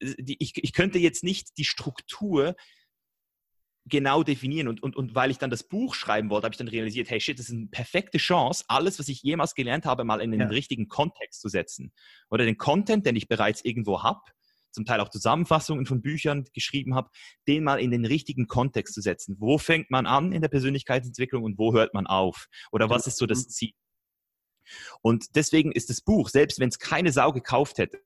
[0.00, 2.54] äh, die, ich, ich könnte jetzt nicht die Struktur
[3.88, 4.68] genau definieren.
[4.68, 7.20] Und, und, und weil ich dann das Buch schreiben wollte, habe ich dann realisiert, hey
[7.20, 10.40] shit, das ist eine perfekte Chance, alles, was ich jemals gelernt habe, mal in den
[10.40, 10.46] ja.
[10.48, 11.92] richtigen Kontext zu setzen.
[12.30, 14.20] Oder den Content, den ich bereits irgendwo habe,
[14.78, 17.10] zum Teil auch Zusammenfassungen von Büchern geschrieben habe,
[17.48, 19.36] den mal in den richtigen Kontext zu setzen.
[19.40, 22.46] Wo fängt man an in der Persönlichkeitsentwicklung und wo hört man auf?
[22.70, 23.48] Oder was ist so das mhm.
[23.50, 23.72] Ziel?
[25.02, 28.00] Und deswegen ist das Buch, selbst wenn es keine Sau gekauft hätte,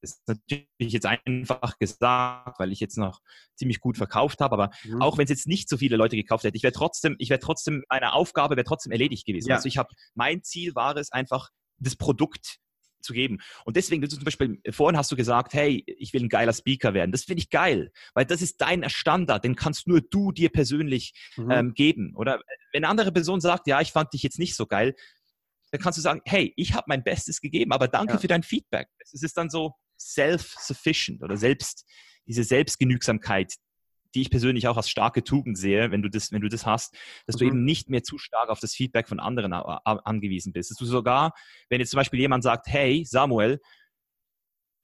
[0.00, 3.20] ist natürlich jetzt einfach gesagt, weil ich jetzt noch
[3.54, 5.02] ziemlich gut verkauft habe, aber mhm.
[5.02, 7.40] auch wenn es jetzt nicht so viele Leute gekauft hätte, ich wäre trotzdem, ich wäre
[7.40, 9.50] trotzdem, meine Aufgabe wäre trotzdem erledigt gewesen.
[9.50, 9.56] Ja.
[9.56, 12.58] Also ich habe, mein Ziel war es einfach, das Produkt
[13.00, 13.38] zu geben.
[13.64, 16.94] Und deswegen, du zum Beispiel, vorhin hast du gesagt, hey, ich will ein geiler Speaker
[16.94, 17.12] werden.
[17.12, 21.14] Das finde ich geil, weil das ist dein Standard, den kannst nur du dir persönlich
[21.36, 21.50] mhm.
[21.50, 22.14] ähm, geben.
[22.16, 22.40] Oder
[22.72, 24.94] wenn eine andere Person sagt, ja, ich fand dich jetzt nicht so geil,
[25.70, 28.18] dann kannst du sagen, hey, ich habe mein Bestes gegeben, aber danke ja.
[28.18, 28.88] für dein Feedback.
[28.98, 31.84] Es ist dann so self-sufficient oder selbst,
[32.26, 33.54] diese Selbstgenügsamkeit,
[34.14, 36.96] die ich persönlich auch als starke Tugend sehe, wenn du das, wenn du das hast,
[37.26, 37.38] dass mhm.
[37.38, 40.70] du eben nicht mehr zu stark auf das Feedback von anderen angewiesen bist.
[40.70, 41.34] Dass du sogar,
[41.68, 43.60] wenn jetzt zum Beispiel jemand sagt, hey, Samuel,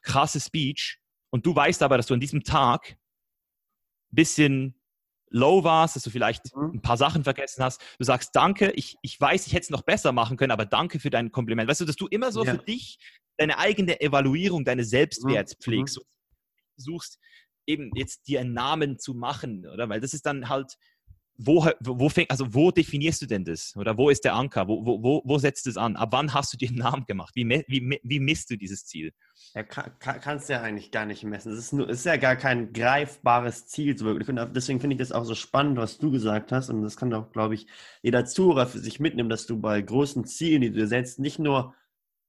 [0.02, 0.98] krasse Speech,
[1.34, 2.96] und du weißt aber, dass du an diesem Tag ein
[4.14, 4.80] bisschen
[5.30, 6.74] low warst, dass du vielleicht mhm.
[6.74, 7.82] ein paar Sachen vergessen hast.
[7.98, 11.00] Du sagst Danke, ich, ich weiß, ich hätte es noch besser machen können, aber danke
[11.00, 11.68] für dein Kompliment.
[11.68, 12.52] Weißt du, dass du immer so ja.
[12.52, 12.98] für dich
[13.36, 15.62] deine eigene Evaluierung, deine Selbstwert mhm.
[15.62, 15.98] pflegst.
[15.98, 16.02] Mhm.
[16.76, 17.18] Suchst
[17.66, 19.88] eben jetzt dir einen Namen zu machen, oder?
[19.88, 20.76] Weil das ist dann halt,
[21.36, 23.74] wo, wo, fäng, also wo definierst du denn das?
[23.76, 24.68] Oder wo ist der Anker?
[24.68, 25.96] Wo, wo, wo setzt es an?
[25.96, 27.34] Ab wann hast du dir einen Namen gemacht?
[27.34, 29.12] Wie, wie, wie misst du dieses Ziel?
[29.54, 31.52] Ja, kann, kannst du ja eigentlich gar nicht messen.
[31.52, 33.98] Es ist, ist ja gar kein greifbares Ziel.
[33.98, 34.28] So wirklich.
[34.28, 36.70] Und deswegen finde ich das auch so spannend, was du gesagt hast.
[36.70, 37.66] Und das kann auch, glaube ich,
[38.02, 41.74] jeder Zuhörer für sich mitnehmen, dass du bei großen Zielen, die du setzt, nicht nur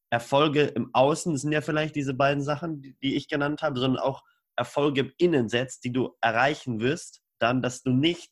[0.09, 3.79] Erfolge im Außen, das sind ja vielleicht diese beiden Sachen, die, die ich genannt habe,
[3.79, 4.23] sondern auch
[4.55, 8.31] Erfolge im Innen setzt, die du erreichen wirst, dann, dass du nicht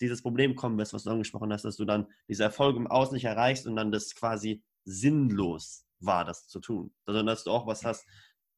[0.00, 3.14] dieses Problem kommen wirst, was du angesprochen hast, dass du dann diese Erfolge im Außen
[3.14, 7.66] nicht erreichst und dann das quasi sinnlos war, das zu tun, sondern dass du auch
[7.66, 8.06] was hast,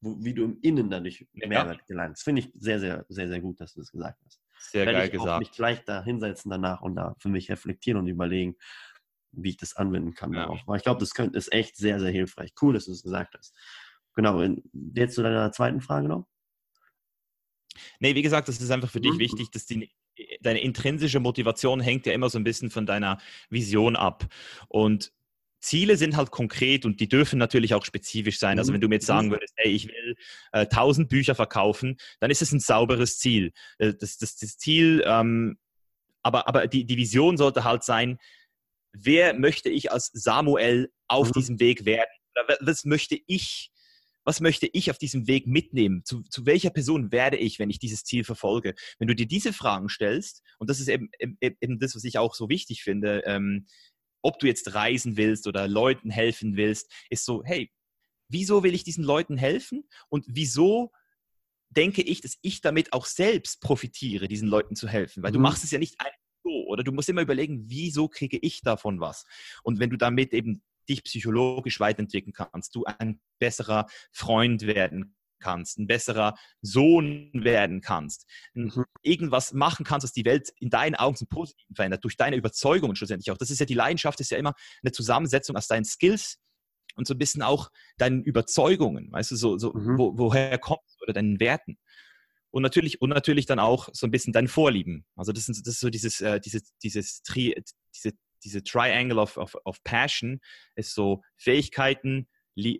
[0.01, 1.83] wo, wie du im Innen dadurch Mehrwert ja.
[1.87, 2.23] gelangst.
[2.23, 4.41] Finde ich sehr, sehr, sehr, sehr gut, dass du das gesagt hast.
[4.59, 5.39] Sehr Werde geil ich gesagt.
[5.39, 8.55] mich gleich da hinsetzen danach und da für mich reflektieren und überlegen,
[9.31, 10.33] wie ich das anwenden kann.
[10.33, 10.41] Ja.
[10.41, 10.59] Darauf.
[10.65, 12.53] Weil ich glaube, das könnte, ist echt sehr, sehr hilfreich.
[12.61, 13.55] Cool, dass du das gesagt hast.
[14.15, 14.41] Genau,
[14.95, 16.27] jetzt zu deiner zweiten Frage noch.
[17.99, 19.19] Nee, wie gesagt, das ist einfach für dich mhm.
[19.19, 19.89] wichtig, dass die,
[20.41, 24.25] deine intrinsische Motivation hängt ja immer so ein bisschen von deiner Vision ab.
[24.67, 25.11] Und
[25.59, 28.59] Ziele sind halt konkret und die dürfen natürlich auch spezifisch sein.
[28.59, 29.31] Also wenn du mir jetzt sagen mhm.
[29.31, 30.15] würdest, hey, ich will
[30.51, 33.51] äh, 1000 Bücher verkaufen, dann ist es ein sauberes Ziel.
[33.79, 35.57] Äh, das, das, das Ziel, ähm,
[36.21, 38.17] aber, aber die, die Vision sollte halt sein,
[38.93, 41.33] wer möchte ich als Samuel auf mhm.
[41.33, 42.09] diesem Weg werden?
[42.59, 43.71] was möchte ich
[44.27, 46.03] was möchte ich auf diesem Weg mitnehmen?
[46.03, 48.75] Zu, zu welcher Person werde ich, wenn ich dieses Ziel verfolge?
[48.99, 51.09] Wenn du dir diese Fragen stellst, und das ist eben,
[51.39, 53.67] eben das, was ich auch so wichtig finde, ähm,
[54.21, 57.71] ob du jetzt reisen willst oder Leuten helfen willst, ist so, hey,
[58.27, 59.87] wieso will ich diesen Leuten helfen?
[60.09, 60.91] Und wieso
[61.69, 65.23] denke ich, dass ich damit auch selbst profitiere, diesen Leuten zu helfen?
[65.23, 65.35] Weil mhm.
[65.35, 68.59] du machst es ja nicht einfach so, oder du musst immer überlegen, wieso kriege ich
[68.59, 69.25] davon was?
[69.63, 75.77] Und wenn du damit eben dich psychologisch weiterentwickeln kannst, du ein besserer Freund werden kannst,
[75.77, 78.85] ein besserer Sohn werden kannst, mhm.
[79.01, 82.95] irgendwas machen kannst, was die Welt in deinen Augen zum Positiven verändert, durch deine Überzeugungen
[82.95, 83.37] schlussendlich auch.
[83.37, 86.39] Das ist ja die Leidenschaft, ist ja immer eine Zusammensetzung aus deinen Skills
[86.95, 89.97] und so ein bisschen auch deinen Überzeugungen, weißt du, so, so mhm.
[89.97, 91.77] wo, woher kommst oder deinen Werten.
[92.49, 95.05] Und natürlich, und natürlich dann auch so ein bisschen deinen Vorlieben.
[95.15, 97.61] Also das, sind, das ist so dieses, äh, dieses, dieses Tri,
[97.93, 100.39] diese diese Triangle of, of, of Passion
[100.75, 102.27] ist so Fähigkeiten,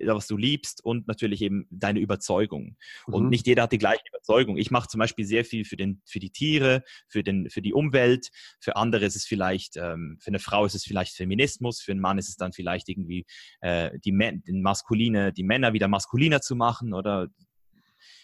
[0.05, 2.77] was du liebst und natürlich eben deine Überzeugung.
[3.05, 3.13] Mhm.
[3.13, 4.57] Und nicht jeder hat die gleiche Überzeugung.
[4.57, 7.73] Ich mache zum Beispiel sehr viel für, den, für die Tiere, für, den, für die
[7.73, 8.29] Umwelt.
[8.59, 12.01] Für andere ist es vielleicht, ähm, für eine Frau ist es vielleicht Feminismus, für einen
[12.01, 13.25] Mann ist es dann vielleicht irgendwie
[13.61, 17.27] äh, die, den maskuline, die Männer wieder maskuliner zu machen oder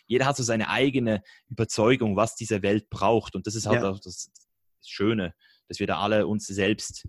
[0.05, 3.35] jeder hat so seine eigene Überzeugung, was diese Welt braucht.
[3.35, 3.89] Und das ist halt ja.
[3.89, 4.31] auch das
[4.85, 5.33] Schöne,
[5.67, 7.07] dass wir da alle uns selbst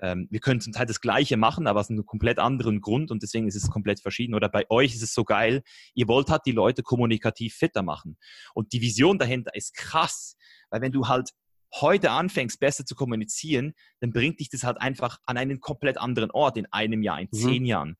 [0.00, 3.22] ähm, wir können zum Teil das Gleiche machen, aber aus einem komplett anderen Grund und
[3.22, 4.34] deswegen ist es komplett verschieden.
[4.34, 5.62] Oder bei euch ist es so geil,
[5.94, 8.18] ihr wollt halt die Leute kommunikativ fitter machen.
[8.54, 10.36] Und die Vision dahinter ist krass,
[10.70, 11.30] weil wenn du halt
[11.74, 16.30] heute anfängst, besser zu kommunizieren, dann bringt dich das halt einfach an einen komplett anderen
[16.30, 17.36] Ort in einem Jahr, in mhm.
[17.36, 17.68] zehn mhm.
[17.68, 17.96] Jahren.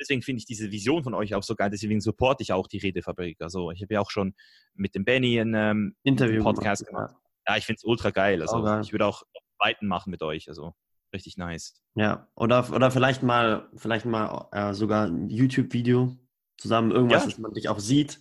[0.00, 2.78] Deswegen finde ich diese Vision von euch auch so geil, deswegen supporte ich auch die
[2.78, 3.40] Redefabrik.
[3.40, 4.34] Also ich habe ja auch schon
[4.74, 7.14] mit dem Benny ein ähm, Interview Podcast gemacht.
[7.46, 8.40] Ja, ich finde es ultra geil.
[8.40, 9.24] Also oh, ich würde auch
[9.60, 10.48] weiten machen mit euch.
[10.48, 10.74] Also
[11.12, 11.80] richtig nice.
[11.94, 16.16] Ja, oder, oder vielleicht mal, vielleicht mal äh, sogar ein YouTube-Video
[16.56, 17.30] zusammen, irgendwas, ja.
[17.30, 18.20] dass man dich auch sieht,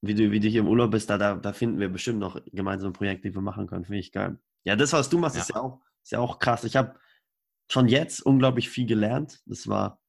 [0.00, 2.40] wie du, wie du hier im Urlaub bist, da, da, da finden wir bestimmt noch
[2.52, 3.84] gemeinsame Projekte, die wir machen können.
[3.84, 4.38] Finde ich geil.
[4.64, 5.42] Ja, das, was du machst, ja.
[5.42, 6.64] ist ja auch, ist ja auch krass.
[6.64, 6.94] Ich habe
[7.70, 9.42] schon jetzt unglaublich viel gelernt.
[9.46, 10.00] Das war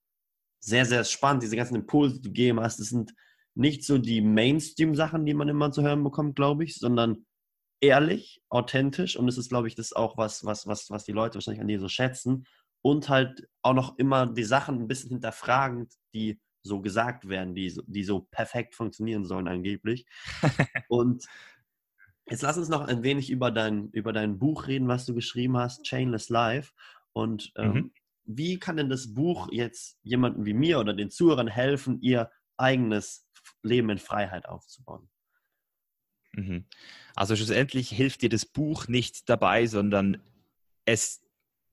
[0.59, 2.79] sehr, sehr spannend, diese ganzen Impulse, die du gegeben hast.
[2.79, 3.13] Das sind
[3.55, 7.25] nicht so die Mainstream-Sachen, die man immer zu hören bekommt, glaube ich, sondern
[7.81, 11.35] ehrlich, authentisch und es ist, glaube ich, das auch was, was, was, was die Leute
[11.35, 12.45] wahrscheinlich an dir so schätzen
[12.81, 17.75] und halt auch noch immer die Sachen ein bisschen hinterfragend, die so gesagt werden, die,
[17.87, 20.05] die so perfekt funktionieren sollen angeblich.
[20.89, 21.25] und
[22.29, 25.57] jetzt lass uns noch ein wenig über dein, über dein Buch reden, was du geschrieben
[25.57, 26.73] hast, Chainless Life.
[27.13, 27.91] Und ähm, mhm.
[28.25, 33.27] wie kann denn das Buch jetzt jemandem wie mir oder den Zuhörern helfen, ihr eigenes
[33.63, 35.10] Leben in Freiheit aufzubauen?
[36.33, 36.65] Mhm.
[37.15, 40.21] Also schlussendlich hilft dir das Buch nicht dabei, sondern
[40.85, 41.21] es,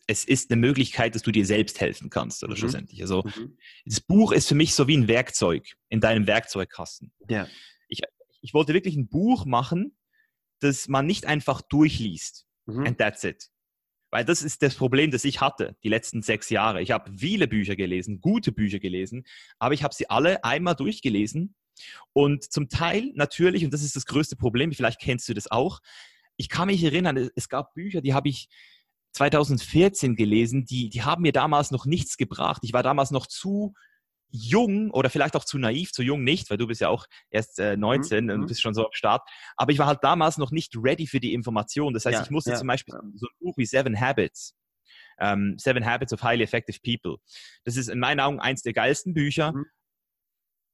[0.07, 2.59] es ist eine Möglichkeit, dass du dir selbst helfen kannst, oder mhm.
[2.59, 3.01] schlussendlich.
[3.03, 3.57] Also mhm.
[3.85, 7.13] das Buch ist für mich so wie ein Werkzeug in deinem Werkzeugkasten.
[7.29, 7.47] Ja.
[7.89, 8.01] Ich,
[8.41, 9.97] ich wollte wirklich ein Buch machen,
[10.61, 12.47] das man nicht einfach durchliest.
[12.67, 12.87] Mhm.
[12.87, 13.51] And that's it.
[14.11, 16.81] Weil das ist das Problem, das ich hatte die letzten sechs Jahre.
[16.81, 19.25] Ich habe viele Bücher gelesen, gute Bücher gelesen,
[19.59, 21.55] aber ich habe sie alle einmal durchgelesen
[22.13, 25.81] und zum Teil natürlich, und das ist das größte Problem, vielleicht kennst du das auch,
[26.37, 28.49] ich kann mich erinnern, es gab Bücher, die habe ich
[29.13, 32.63] 2014 gelesen, die, die haben mir damals noch nichts gebracht.
[32.63, 33.75] Ich war damals noch zu
[34.31, 37.59] jung oder vielleicht auch zu naiv, zu jung nicht, weil du bist ja auch erst
[37.59, 38.31] äh, 19 mhm.
[38.31, 39.23] und bist schon so am Start.
[39.57, 41.95] Aber ich war halt damals noch nicht ready für die Information.
[41.95, 43.01] Das heißt, ja, ich musste ja, zum Beispiel ja.
[43.15, 44.55] so ein Buch wie Seven Habits,
[45.19, 47.17] ähm, Seven Habits of Highly Effective People.
[47.65, 49.53] Das ist in meinen Augen eins der geilsten Bücher.
[49.53, 49.65] Mhm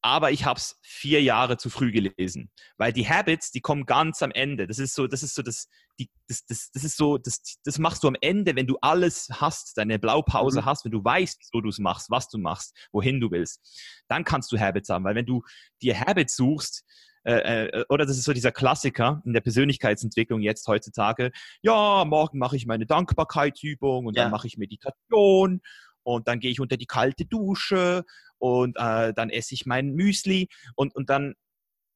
[0.04, 4.22] aber ich habe es vier Jahre zu früh gelesen, weil die Habits, die kommen ganz
[4.22, 4.66] am Ende.
[4.66, 5.66] Das ist so, das ist so das,
[5.98, 9.28] die, das, das, das ist so, das, das machst du am Ende, wenn du alles
[9.32, 10.64] hast, deine Blaupause mhm.
[10.66, 13.62] hast, wenn du weißt, wieso du es machst, was du machst, wohin du willst,
[14.06, 15.42] dann kannst du Habits haben, weil wenn du
[15.80, 16.84] dir Habits suchst,
[17.24, 22.38] äh, äh, oder das ist so dieser Klassiker in der Persönlichkeitsentwicklung jetzt heutzutage, ja, morgen
[22.38, 24.24] mache ich meine Dankbarkeitsübung und ja.
[24.24, 25.62] dann mache ich Meditation
[26.02, 28.04] und dann gehe ich unter die kalte Dusche
[28.44, 31.34] und äh, dann esse ich mein Müsli und, und dann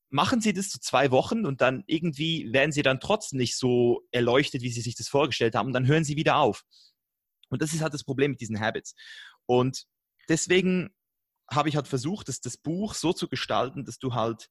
[0.08, 4.00] machen sie das zu zwei Wochen und dann irgendwie werden sie dann trotzdem nicht so
[4.12, 6.64] erleuchtet, wie sie sich das vorgestellt haben und dann hören sie wieder auf.
[7.50, 8.94] Und das ist halt das Problem mit diesen Habits.
[9.44, 9.84] Und
[10.30, 10.88] deswegen
[11.50, 14.48] habe ich halt versucht, das, das Buch so zu gestalten, dass du halt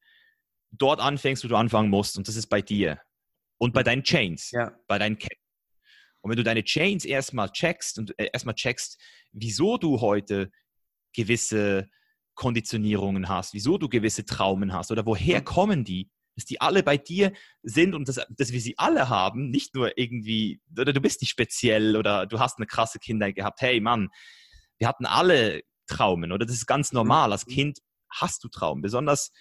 [0.70, 2.16] dort anfängst, wo du anfangen musst.
[2.16, 3.02] Und das ist bei dir.
[3.58, 4.78] Und bei deinen Chains, ja.
[4.86, 5.42] bei deinen Ketten.
[6.22, 10.52] Und wenn du deine Chains erstmal checkst und äh, erstmal checkst, wieso du heute
[11.14, 11.88] gewisse
[12.36, 16.98] Konditionierungen hast, wieso du gewisse Traumen hast oder woher kommen die, dass die alle bei
[16.98, 21.22] dir sind und dass, dass wir sie alle haben, nicht nur irgendwie, oder du bist
[21.22, 23.60] nicht speziell oder du hast eine krasse Kindheit gehabt.
[23.60, 24.10] Hey Mann,
[24.78, 27.32] wir hatten alle Traumen oder das ist ganz normal.
[27.32, 28.84] Als Kind hast du Traumen.
[28.84, 29.32] Besonders,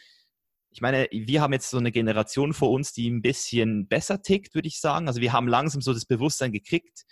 [0.70, 4.54] ich meine, wir haben jetzt so eine Generation vor uns, die ein bisschen besser tickt,
[4.54, 5.06] würde ich sagen.
[5.06, 7.04] Also wir haben langsam so das Bewusstsein gekriegt,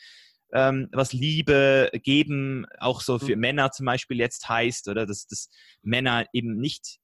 [0.55, 3.40] ähm, was Liebe geben auch so für mhm.
[3.40, 5.51] Männer zum Beispiel jetzt heißt, oder dass, dass
[5.83, 6.99] Männer eben nicht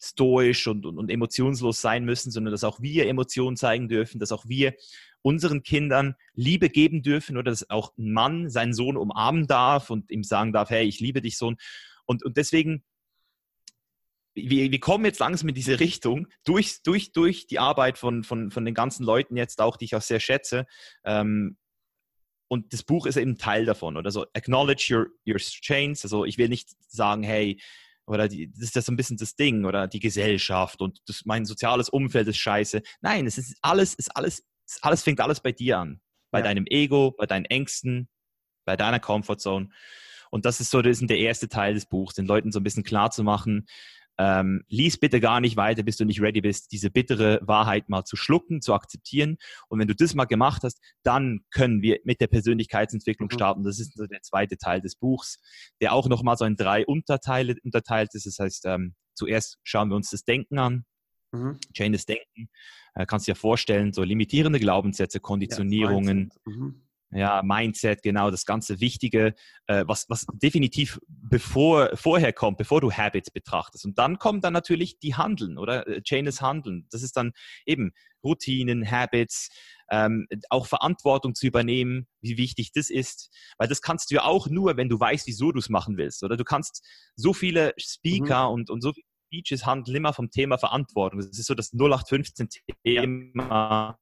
[0.00, 4.32] stoisch und, und, und emotionslos sein müssen, sondern dass auch wir Emotionen zeigen dürfen, dass
[4.32, 4.74] auch wir
[5.22, 10.10] unseren Kindern Liebe geben dürfen oder dass auch ein Mann seinen Sohn umarmen darf und
[10.10, 11.56] ihm sagen darf, hey, ich liebe dich, Sohn.
[12.04, 12.84] Und, und deswegen,
[14.34, 18.50] wir, wir kommen jetzt langsam in diese Richtung durch, durch, durch die Arbeit von, von,
[18.50, 20.66] von den ganzen Leuten jetzt auch, die ich auch sehr schätze,
[21.04, 21.56] ähm,
[22.48, 23.96] und das Buch ist eben Teil davon.
[23.96, 26.02] Oder so, acknowledge your, your chains.
[26.04, 27.60] Also ich will nicht sagen, hey,
[28.06, 31.22] oder die, das ist ja so ein bisschen das Ding, oder die Gesellschaft und das,
[31.26, 32.82] mein soziales Umfeld ist scheiße.
[33.02, 36.00] Nein, es ist alles, ist alles, ist alles fängt alles bei dir an.
[36.30, 36.44] Bei ja.
[36.44, 38.08] deinem Ego, bei deinen Ängsten,
[38.64, 39.68] bei deiner Comfortzone.
[40.30, 42.64] Und das ist so, das ist der erste Teil des Buchs, den Leuten so ein
[42.64, 43.66] bisschen klar zu machen,
[44.18, 48.04] ähm, lies bitte gar nicht weiter, bis du nicht ready bist, diese bittere Wahrheit mal
[48.04, 49.38] zu schlucken, zu akzeptieren.
[49.68, 53.34] Und wenn du das mal gemacht hast, dann können wir mit der Persönlichkeitsentwicklung mhm.
[53.34, 53.64] starten.
[53.64, 55.38] Das ist der zweite Teil des Buchs,
[55.80, 58.26] der auch nochmal so in drei Unterteile unterteilt ist.
[58.26, 60.84] Das heißt, ähm, zuerst schauen wir uns das Denken an.
[61.30, 61.58] Mhm.
[61.74, 62.48] Chain des Denken.
[62.94, 66.30] Äh, kannst du dir vorstellen, so limitierende Glaubenssätze, Konditionierungen.
[66.46, 66.87] Ja, mhm.
[67.10, 69.34] Ja, Mindset, genau, das ganze Wichtige,
[69.66, 73.86] äh, was, was definitiv bevor, vorher kommt, bevor du Habits betrachtest.
[73.86, 75.86] Und dann kommen dann natürlich die Handeln, oder?
[75.86, 76.86] Äh, Chain ist Handeln.
[76.90, 77.32] Das ist dann
[77.64, 77.92] eben
[78.22, 79.48] Routinen, Habits,
[79.90, 83.30] ähm, auch Verantwortung zu übernehmen, wie wichtig das ist.
[83.56, 86.22] Weil das kannst du ja auch nur, wenn du weißt, wieso du es machen willst.
[86.22, 88.54] Oder du kannst so viele Speaker mhm.
[88.54, 91.20] und, und so viele Speeches handeln immer vom Thema Verantwortung.
[91.20, 93.98] Das ist so das 0815-Thema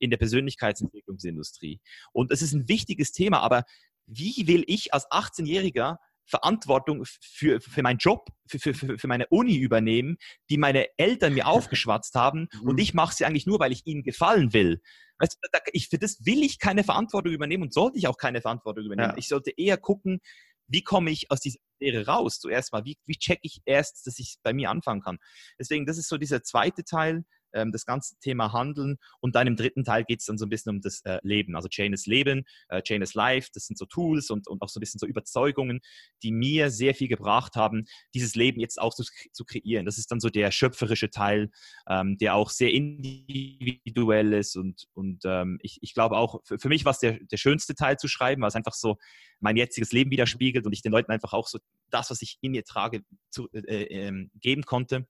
[0.00, 1.80] in der Persönlichkeitsentwicklungsindustrie.
[2.12, 3.64] Und es ist ein wichtiges Thema, aber
[4.06, 5.98] wie will ich als 18-Jähriger
[6.30, 10.16] Verantwortung für, für meinen Job, für, für, für meine Uni übernehmen,
[10.48, 12.78] die meine Eltern mir aufgeschwatzt haben und mhm.
[12.78, 14.80] ich mache sie eigentlich nur, weil ich ihnen gefallen will.
[15.18, 18.40] Weißt du, ich, für das will ich keine Verantwortung übernehmen und sollte ich auch keine
[18.40, 19.10] Verantwortung übernehmen.
[19.10, 19.18] Ja.
[19.18, 20.20] Ich sollte eher gucken,
[20.66, 22.84] wie komme ich aus dieser Lehre raus zuerst mal?
[22.84, 25.18] Wie, wie checke ich erst, dass ich bei mir anfangen kann?
[25.58, 28.98] Deswegen, das ist so dieser zweite Teil, ähm, das ganze Thema Handeln.
[29.20, 31.56] Und dann im dritten Teil geht es dann so ein bisschen um das äh, Leben.
[31.56, 34.68] Also Chain ist Leben, äh, Chain ist Life, das sind so Tools und, und auch
[34.68, 35.80] so ein bisschen so Überzeugungen,
[36.22, 37.84] die mir sehr viel gebracht haben,
[38.14, 39.86] dieses Leben jetzt auch zu, zu kreieren.
[39.86, 41.50] Das ist dann so der schöpferische Teil,
[41.88, 44.56] ähm, der auch sehr individuell ist.
[44.56, 47.74] Und, und ähm, ich, ich glaube auch, für, für mich war es der, der schönste
[47.74, 48.96] Teil zu schreiben, weil es einfach so
[49.40, 51.58] mein jetziges Leben widerspiegelt und ich den Leuten einfach auch so
[51.90, 55.06] das, was ich in mir trage, zu, äh, äh, geben konnte.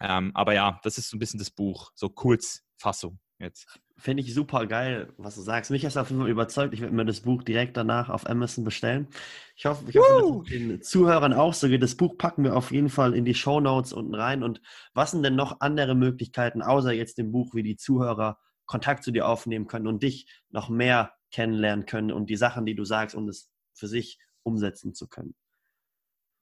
[0.00, 3.80] Ähm, aber ja, das ist so ein bisschen das Buch, so Kurzfassung jetzt.
[3.96, 5.72] Finde ich super geil, was du sagst.
[5.72, 6.72] Mich hast du auf jeden Fall überzeugt.
[6.72, 9.08] Ich werde mir das Buch direkt danach auf Amazon bestellen.
[9.56, 11.82] Ich hoffe, ich hoffe den Zuhörern auch so geht.
[11.82, 14.44] Das Buch packen wir auf jeden Fall in die Show Notes unten rein.
[14.44, 14.60] Und
[14.94, 19.10] was sind denn noch andere Möglichkeiten, außer jetzt dem Buch, wie die Zuhörer Kontakt zu
[19.10, 23.16] dir aufnehmen können und dich noch mehr kennenlernen können und die Sachen, die du sagst,
[23.16, 25.34] um es für sich umsetzen zu können?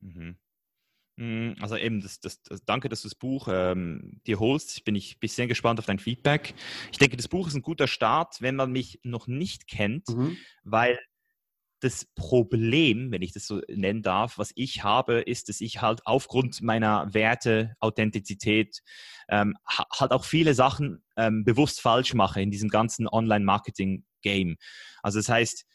[0.00, 0.36] Mhm.
[1.18, 4.76] Hm, also eben, das, das, das, danke, dass du das Buch ähm, dir holst.
[4.76, 6.54] Ich bin ich bin sehr gespannt auf dein Feedback.
[6.92, 10.36] Ich denke, das Buch ist ein guter Start, wenn man mich noch nicht kennt, mhm.
[10.62, 10.98] weil
[11.80, 16.00] das Problem, wenn ich das so nennen darf, was ich habe, ist, dass ich halt
[16.06, 18.82] aufgrund meiner Werte, Authentizität,
[19.28, 24.56] ähm, halt auch viele Sachen ähm, bewusst falsch mache in diesem ganzen Online-Marketing-Game.
[25.02, 25.66] Also das heißt,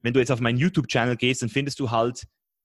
[0.00, 2.24] wenn du jetzt auf meinen YouTube-Channel gehst, dann findest du halt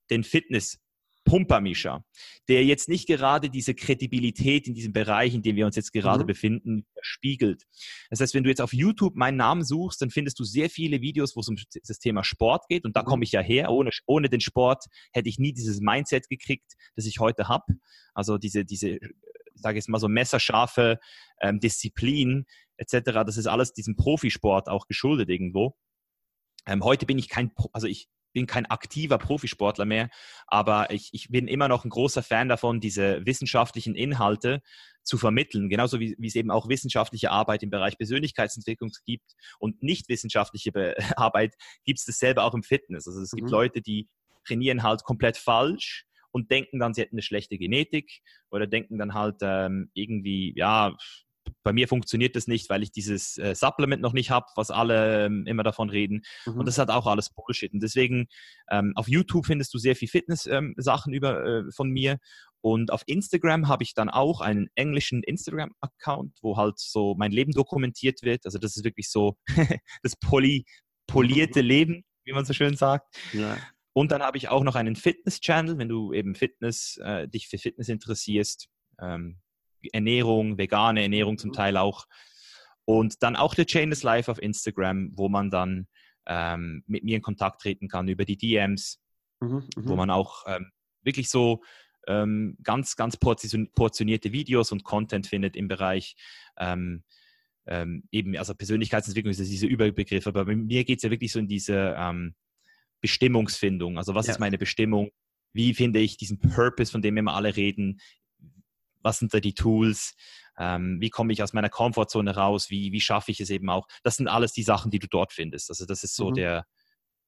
[0.10, 0.80] den Fitness
[1.28, 2.06] Pumpermischer,
[2.48, 6.24] der jetzt nicht gerade diese Kredibilität in diesem Bereich, in dem wir uns jetzt gerade
[6.24, 6.28] mhm.
[6.28, 7.64] befinden, spiegelt.
[8.10, 11.02] Das heißt, wenn du jetzt auf YouTube meinen Namen suchst, dann findest du sehr viele
[11.02, 12.86] Videos, wo es um das Thema Sport geht.
[12.86, 13.08] Und da mhm.
[13.08, 13.72] komme ich ja her.
[13.72, 17.76] Ohne, ohne den Sport hätte ich nie dieses Mindset gekriegt, das ich heute habe.
[18.14, 18.98] Also diese, diese,
[19.54, 20.98] sage ich jetzt mal so messerscharfe
[21.42, 22.46] ähm, Disziplin
[22.78, 23.02] etc.
[23.26, 25.76] Das ist alles diesem Profisport auch geschuldet irgendwo.
[26.66, 30.12] Ähm, heute bin ich kein, also ich bin kein aktiver Profisportler mehr,
[30.46, 34.62] aber ich, ich bin immer noch ein großer Fan davon, diese wissenschaftlichen Inhalte
[35.02, 39.82] zu vermitteln, genauso wie, wie es eben auch wissenschaftliche Arbeit im Bereich Persönlichkeitsentwicklung gibt und
[39.82, 43.08] nicht wissenschaftliche Be Arbeit gibt es dasselbe auch im Fitness.
[43.08, 43.54] Also es gibt mhm.
[43.54, 44.08] Leute, die
[44.46, 48.22] trainieren halt komplett falsch und denken dann, sie hätten eine schlechte Genetik
[48.52, 50.96] oder denken dann halt ähm, irgendwie, ja,
[51.68, 55.26] bei mir funktioniert das nicht, weil ich dieses äh, Supplement noch nicht habe, was alle
[55.26, 56.22] ähm, immer davon reden.
[56.46, 56.60] Mhm.
[56.60, 57.74] Und das hat auch alles Bullshit.
[57.74, 58.28] Und deswegen
[58.72, 62.20] ähm, auf YouTube findest du sehr viel Fitness-Sachen ähm, über äh, von mir.
[62.62, 67.52] Und auf Instagram habe ich dann auch einen englischen Instagram-Account, wo halt so mein Leben
[67.52, 68.46] dokumentiert wird.
[68.46, 69.36] Also das ist wirklich so
[70.04, 70.64] das poly,
[71.06, 71.68] polierte mhm.
[71.68, 73.14] Leben, wie man so schön sagt.
[73.34, 73.58] Ja.
[73.92, 77.58] Und dann habe ich auch noch einen Fitness-Channel, wenn du eben Fitness, äh, dich für
[77.58, 78.70] Fitness interessierst.
[79.02, 79.42] Ähm,
[79.94, 81.56] Ernährung, vegane Ernährung zum mhm.
[81.56, 82.06] Teil auch.
[82.86, 85.88] Und dann auch der Chainless Life auf Instagram, wo man dann
[86.26, 89.00] ähm, mit mir in Kontakt treten kann über die DMs,
[89.40, 89.98] mhm, wo mhm.
[89.98, 90.72] man auch ähm,
[91.02, 91.62] wirklich so
[92.08, 96.16] ähm, ganz, ganz portionierte Videos und Content findet im Bereich
[96.58, 97.04] ähm,
[97.68, 101.40] ähm, eben, also Persönlichkeitsentwicklung ist dieser Überbegriff, aber bei mir geht es ja wirklich so
[101.40, 102.34] in diese ähm,
[103.02, 103.98] Bestimmungsfindung.
[103.98, 104.34] Also was ja.
[104.34, 105.12] ist meine Bestimmung?
[105.54, 108.00] Wie finde ich diesen Purpose, von dem immer alle reden?
[109.02, 110.16] Was sind da die Tools,
[110.58, 113.88] ähm, wie komme ich aus meiner Komfortzone raus, wie, wie schaffe ich es eben auch.
[114.04, 115.70] Das sind alles die Sachen, die du dort findest.
[115.70, 116.36] Also das ist so mhm.
[116.36, 116.66] der,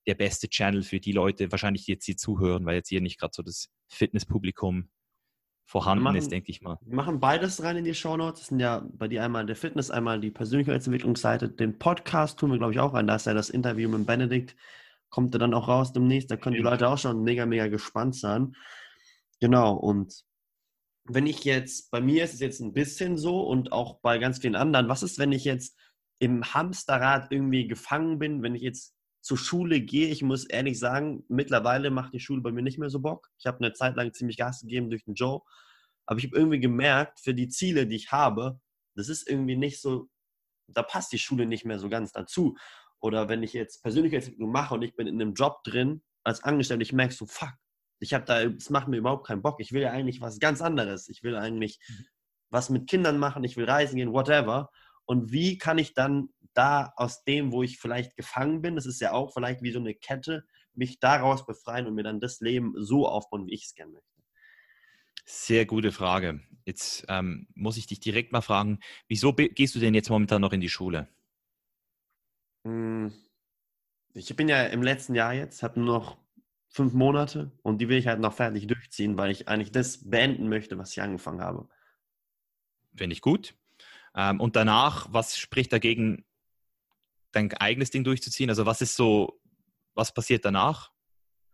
[0.08, 3.19] der beste Channel für die Leute, wahrscheinlich die jetzt hier zuhören, weil jetzt hier nicht
[3.19, 4.89] gerade so das Fitnesspublikum
[5.69, 6.79] vorhanden machen, ist, denke ich mal.
[6.82, 8.41] Wir machen beides rein in die Show Notes.
[8.41, 11.47] Das sind ja bei dir einmal der Fitness, einmal die Persönlichkeitsentwicklungsseite.
[11.47, 13.05] Den Podcast tun wir, glaube ich, auch rein.
[13.05, 14.55] Da ist ja das Interview mit Benedikt.
[15.12, 16.32] Kommt er dann auch raus demnächst.
[16.32, 18.55] Da können die Leute auch schon mega, mega gespannt sein.
[19.39, 19.75] Genau.
[19.75, 20.25] Und
[21.10, 24.39] wenn ich jetzt, bei mir ist es jetzt ein bisschen so und auch bei ganz
[24.39, 25.76] vielen anderen, was ist, wenn ich jetzt
[26.19, 30.10] im Hamsterrad irgendwie gefangen bin, wenn ich jetzt zur Schule gehe?
[30.10, 33.30] Ich muss ehrlich sagen, mittlerweile macht die Schule bei mir nicht mehr so Bock.
[33.39, 35.41] Ich habe eine Zeit lang ziemlich Gas gegeben durch den Joe,
[36.06, 38.60] aber ich habe irgendwie gemerkt, für die Ziele, die ich habe,
[38.95, 40.10] das ist irgendwie nicht so,
[40.67, 42.56] da passt die Schule nicht mehr so ganz dazu.
[43.00, 46.84] Oder wenn ich jetzt Persönlichkeitsentwicklung mache und ich bin in einem Job drin als Angestellter,
[46.84, 47.53] ich merke so, fuck,
[48.00, 49.60] ich habe da, es macht mir überhaupt keinen Bock.
[49.60, 51.10] Ich will ja eigentlich was ganz anderes.
[51.10, 52.06] Ich will eigentlich mhm.
[52.50, 54.70] was mit Kindern machen, ich will reisen gehen, whatever.
[55.06, 59.02] Und wie kann ich dann da aus dem, wo ich vielleicht gefangen bin, das ist
[59.02, 62.74] ja auch vielleicht wie so eine Kette, mich daraus befreien und mir dann das Leben
[62.78, 64.08] so aufbauen, wie ich es gerne möchte?
[65.26, 66.41] Sehr gute Frage.
[66.66, 70.54] Jetzt ähm, muss ich dich direkt mal fragen, wieso gehst du denn jetzt momentan noch
[70.54, 71.08] in die Schule?
[72.66, 73.14] Hm,
[74.14, 76.18] ich bin ja im letzten Jahr jetzt, habe nur noch
[76.70, 80.49] fünf Monate und die will ich halt noch fertig durchziehen, weil ich eigentlich das beenden
[80.49, 81.67] möchte, was ich angefangen habe.
[82.95, 83.55] Finde ich gut.
[84.15, 86.26] Ähm, und danach, was spricht dagegen,
[87.32, 88.49] dein eigenes Ding durchzuziehen?
[88.49, 89.39] Also was ist so,
[89.93, 90.91] was passiert danach?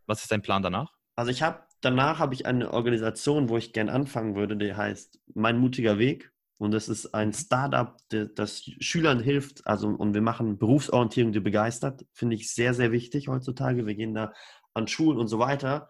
[0.05, 0.93] Was ist dein Plan danach?
[1.16, 5.20] Also ich habe, danach habe ich eine Organisation, wo ich gern anfangen würde, die heißt
[5.34, 6.32] Mein mutiger Weg.
[6.57, 9.68] Und das ist ein Startup, das Schülern hilft.
[9.68, 12.05] Also, und wir machen Berufsorientierung, die begeistert.
[12.13, 13.86] Finde ich sehr, sehr wichtig heutzutage.
[13.86, 14.32] Wir gehen da
[14.76, 15.89] an Schulen und so weiter.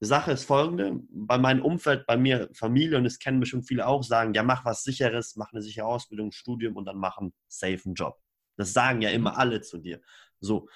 [0.00, 3.86] Die Sache ist folgende: Bei meinem Umfeld, bei mir, Familie, und es kennen bestimmt viele
[3.86, 7.34] auch, sagen: Ja, mach was Sicheres, mach eine sichere Ausbildung, Studium und dann mach einen
[7.48, 8.18] safen Job.
[8.56, 10.00] Das sagen ja immer alle zu dir.
[10.40, 10.68] So.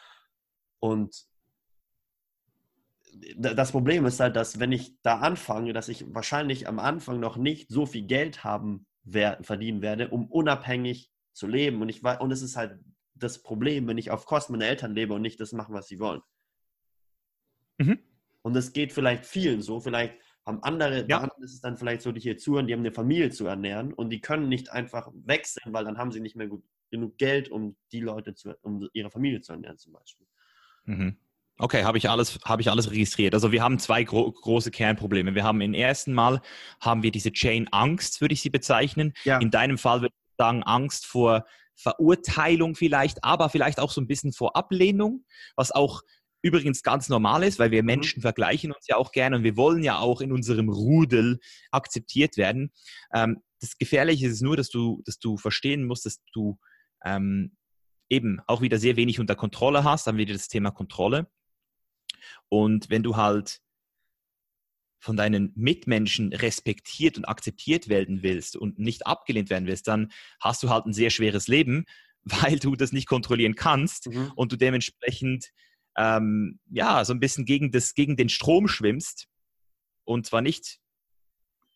[0.79, 1.27] Und
[3.37, 7.37] das Problem ist halt, dass wenn ich da anfange, dass ich wahrscheinlich am Anfang noch
[7.37, 11.81] nicht so viel Geld haben werden, verdienen werde, um unabhängig zu leben.
[11.81, 12.79] Und ich und es ist halt
[13.15, 15.99] das Problem, wenn ich auf Kosten meiner Eltern lebe und nicht das machen, was sie
[15.99, 16.21] wollen.
[17.79, 17.99] Mhm.
[18.43, 19.81] Und es geht vielleicht vielen so.
[19.81, 20.15] Vielleicht
[20.45, 21.29] haben andere, ja.
[21.41, 24.11] ist es dann vielleicht so, die hier zuhören, die haben eine Familie zu ernähren und
[24.11, 27.77] die können nicht einfach wechseln, weil dann haben sie nicht mehr gut, genug Geld, um
[27.91, 30.27] die Leute zu, um ihre Familie zu ernähren zum Beispiel.
[30.85, 31.17] Mhm.
[31.59, 33.35] Okay, habe ich alles, habe ich alles registriert.
[33.35, 35.35] Also wir haben zwei gro große Kernprobleme.
[35.35, 36.43] Wir haben im ersten Mal
[36.81, 39.15] haben wir diese Chain Angst, würde ich sie bezeichnen.
[39.25, 39.39] Ja.
[39.39, 44.07] In deinem Fall würde ich sagen Angst vor Verurteilung vielleicht, aber vielleicht auch so ein
[44.07, 45.25] bisschen vor Ablehnung,
[45.57, 46.03] was auch
[46.43, 47.87] übrigens ganz normal ist, weil wir mhm.
[47.87, 48.23] Menschen mhm.
[48.23, 51.39] vergleichen uns ja auch gerne und wir wollen ja auch in unserem Rudel
[51.71, 52.73] akzeptiert werden.
[53.13, 56.59] Ähm, das Gefährliche ist nur, dass du, dass du verstehen musst, dass du
[57.05, 57.57] ähm,
[58.09, 61.29] eben auch wieder sehr wenig unter Kontrolle hast, dann wieder das Thema Kontrolle.
[62.49, 63.61] Und wenn du halt
[65.01, 70.11] von deinen Mitmenschen respektiert und akzeptiert werden willst und nicht abgelehnt werden willst, dann
[70.41, 71.85] hast du halt ein sehr schweres Leben,
[72.25, 74.33] weil du das nicht kontrollieren kannst mhm.
[74.35, 75.53] und du dementsprechend
[75.97, 79.29] ähm, ja so ein bisschen gegen, das, gegen den Strom schwimmst
[80.05, 80.79] und zwar nicht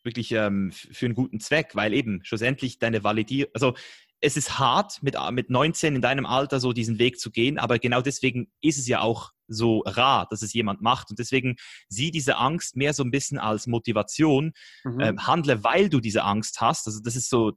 [0.03, 3.75] wirklich ähm, für einen guten Zweck, weil eben schlussendlich deine Validierung, also
[4.23, 7.79] es ist hart, mit, mit 19 in deinem Alter so diesen Weg zu gehen, aber
[7.79, 11.11] genau deswegen ist es ja auch so rar, dass es jemand macht.
[11.11, 11.57] Und deswegen
[11.89, 14.53] sieh diese Angst mehr so ein bisschen als Motivation.
[14.85, 15.01] Mhm.
[15.01, 16.87] Ähm, handle, weil du diese Angst hast.
[16.87, 17.53] Also das ist so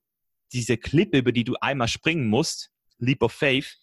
[0.53, 2.71] diese Klippe, über die du einmal springen musst.
[2.97, 3.77] Leap of Faith.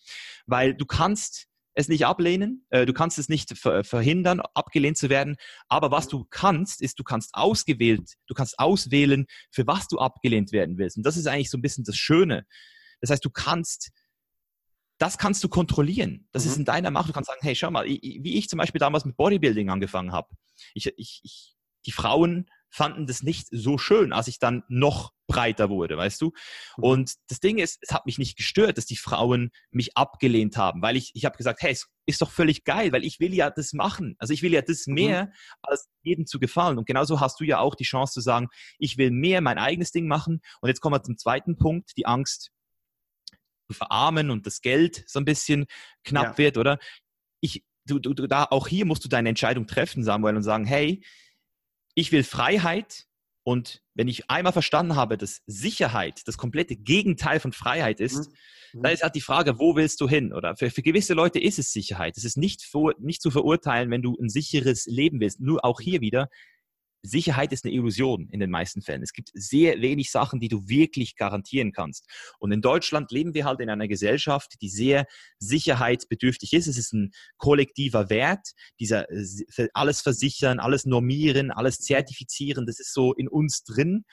[0.46, 5.08] Weil du kannst es nicht ablehnen, äh, du kannst es nicht ver verhindern, abgelehnt zu
[5.08, 5.36] werden.
[5.68, 10.52] Aber was du kannst, ist, du kannst ausgewählt, du kannst auswählen, für was du abgelehnt
[10.52, 10.96] werden willst.
[10.96, 12.44] Und das ist eigentlich so ein bisschen das Schöne.
[13.00, 13.90] Das heißt, du kannst,
[14.98, 16.28] das kannst du kontrollieren.
[16.32, 16.50] Das mhm.
[16.50, 17.08] ist in deiner Macht.
[17.08, 20.28] Du kannst sagen, hey, schau mal, wie ich zum Beispiel damals mit Bodybuilding angefangen habe.
[20.74, 21.56] Ich, ich, ich,
[21.86, 26.32] die Frauen fanden das nicht so schön, als ich dann noch breiter wurde, weißt du?
[26.76, 26.84] Mhm.
[26.84, 30.82] Und das Ding ist, es hat mich nicht gestört, dass die Frauen mich abgelehnt haben,
[30.82, 33.50] weil ich, ich habe gesagt, hey, es ist doch völlig geil, weil ich will ja
[33.50, 34.16] das machen.
[34.18, 34.94] Also ich will ja das mhm.
[34.94, 35.32] mehr, mhm.
[35.62, 36.78] als jedem zu gefallen.
[36.78, 38.48] Und genauso hast du ja auch die Chance zu sagen,
[38.78, 40.40] ich will mehr mein eigenes Ding machen.
[40.60, 42.50] Und jetzt kommen wir zum zweiten Punkt, die Angst
[43.68, 45.66] zu verarmen und das Geld so ein bisschen
[46.04, 46.38] knapp ja.
[46.38, 46.78] wird, oder?
[47.40, 51.02] Ich, du, du, da, auch hier musst du deine Entscheidung treffen, Samuel, und sagen, hey,
[51.94, 53.06] ich will Freiheit
[53.42, 58.30] und wenn ich einmal verstanden habe, dass Sicherheit das komplette Gegenteil von Freiheit ist,
[58.72, 58.82] mhm.
[58.82, 60.32] dann ist halt die Frage, wo willst du hin?
[60.32, 62.16] Oder für, für gewisse Leute ist es Sicherheit.
[62.16, 65.40] Es ist nicht, vor, nicht zu verurteilen, wenn du ein sicheres Leben willst.
[65.40, 66.28] Nur auch hier wieder,
[67.02, 69.02] Sicherheit ist eine Illusion in den meisten Fällen.
[69.02, 72.06] Es gibt sehr wenig Sachen, die du wirklich garantieren kannst.
[72.38, 75.06] Und in Deutschland leben wir halt in einer Gesellschaft, die sehr
[75.38, 76.66] sicherheitsbedürftig ist.
[76.66, 79.06] Es ist ein kollektiver Wert, dieser
[79.74, 84.04] alles versichern, alles normieren, alles zertifizieren, das ist so in uns drin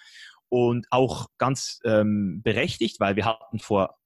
[0.49, 3.97] und auch ganz ähm, berechtigt, weil wir hatten vor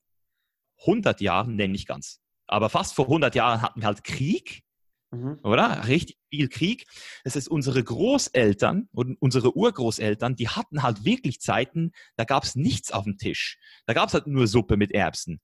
[0.81, 4.63] 100 Jahren, nee, nicht ganz, aber fast vor 100 Jahren hatten wir halt Krieg
[5.11, 5.39] Mhm.
[5.43, 5.87] Oder?
[5.87, 6.87] Richtig viel Krieg.
[7.23, 12.55] Das ist unsere Großeltern und unsere Urgroßeltern, die hatten halt wirklich Zeiten, da gab es
[12.55, 13.59] nichts auf dem Tisch.
[13.85, 15.41] Da gab es halt nur Suppe mit Erbsen.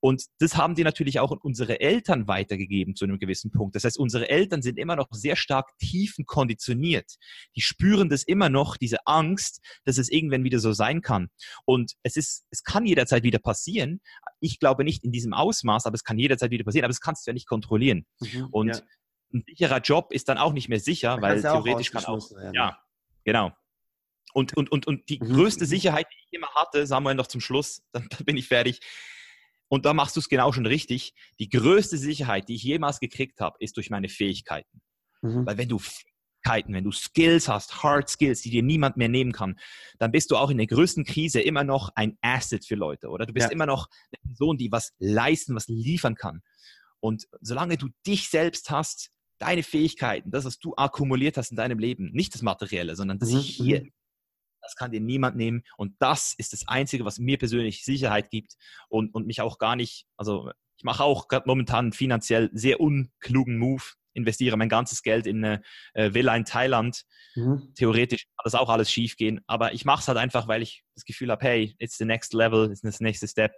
[0.00, 3.74] Und das haben die natürlich auch unsere Eltern weitergegeben zu einem gewissen Punkt.
[3.74, 7.16] Das heißt, unsere Eltern sind immer noch sehr stark tiefenkonditioniert.
[7.56, 11.28] Die spüren das immer noch, diese Angst, dass es irgendwann wieder so sein kann.
[11.64, 14.00] Und es ist, es kann jederzeit wieder passieren.
[14.40, 16.84] Ich glaube nicht in diesem Ausmaß, aber es kann jederzeit wieder passieren.
[16.84, 18.06] Aber das kannst du ja nicht kontrollieren.
[18.20, 18.80] Mhm, und ja
[19.32, 22.30] ein sicherer Job ist dann auch nicht mehr sicher, da weil theoretisch kann auch.
[22.30, 22.54] Werden.
[22.54, 22.78] Ja,
[23.24, 23.52] genau.
[24.34, 25.32] Und, und, und, und die mhm.
[25.32, 28.80] größte Sicherheit, die ich immer hatte, Samuel noch zum Schluss, dann, dann bin ich fertig.
[29.68, 31.14] Und da machst du es genau schon richtig.
[31.38, 34.80] Die größte Sicherheit, die ich jemals gekriegt habe, ist durch meine Fähigkeiten.
[35.20, 35.44] Mhm.
[35.46, 39.32] Weil wenn du Fähigkeiten, wenn du Skills hast, Hard Skills, die dir niemand mehr nehmen
[39.32, 39.58] kann,
[39.98, 43.26] dann bist du auch in der größten Krise immer noch ein Asset für Leute, oder?
[43.26, 43.52] Du bist ja.
[43.52, 46.40] immer noch eine Person, die was leisten, was liefern kann.
[47.00, 51.78] Und solange du dich selbst hast, deine Fähigkeiten, das, was du akkumuliert hast in deinem
[51.78, 53.38] Leben, nicht das Materielle, sondern das mhm.
[53.38, 53.92] hier, mhm.
[54.60, 55.62] das kann dir niemand nehmen.
[55.76, 58.54] Und das ist das Einzige, was mir persönlich Sicherheit gibt
[58.88, 63.58] und, und mich auch gar nicht, also ich mache auch gerade momentan finanziell sehr unklugen
[63.58, 63.82] Move,
[64.14, 65.62] investiere mein ganzes Geld in eine
[65.94, 67.04] äh, Villa in Thailand.
[67.34, 67.72] Mhm.
[67.74, 70.84] Theoretisch kann das auch alles schief gehen, aber ich mache es halt einfach, weil ich
[70.94, 73.52] das Gefühl habe, hey, it's the next level, it's the next step.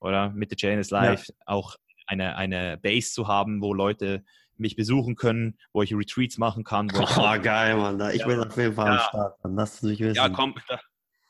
[0.00, 1.34] Oder mit The Chain is Life ja.
[1.46, 4.24] auch eine, eine Base zu haben, wo Leute
[4.58, 6.90] mich besuchen können, wo ich Retreats machen kann.
[6.92, 8.00] Wo oh, geil, Mann.
[8.12, 8.26] Ich ja.
[8.26, 8.92] bin auf jeden Fall ja.
[8.92, 9.38] am Start.
[9.44, 10.16] Lass mich wissen.
[10.16, 10.54] Ja, komm.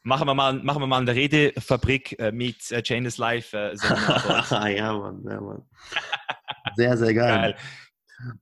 [0.03, 3.75] Machen wir mal, machen wir mal eine Redefabrik äh, mit äh, Chain is Life äh,
[4.77, 5.23] ja, Mann.
[5.29, 5.63] Ja, Mann.
[6.77, 7.53] Sehr, sehr geil.
[7.53, 7.57] geil.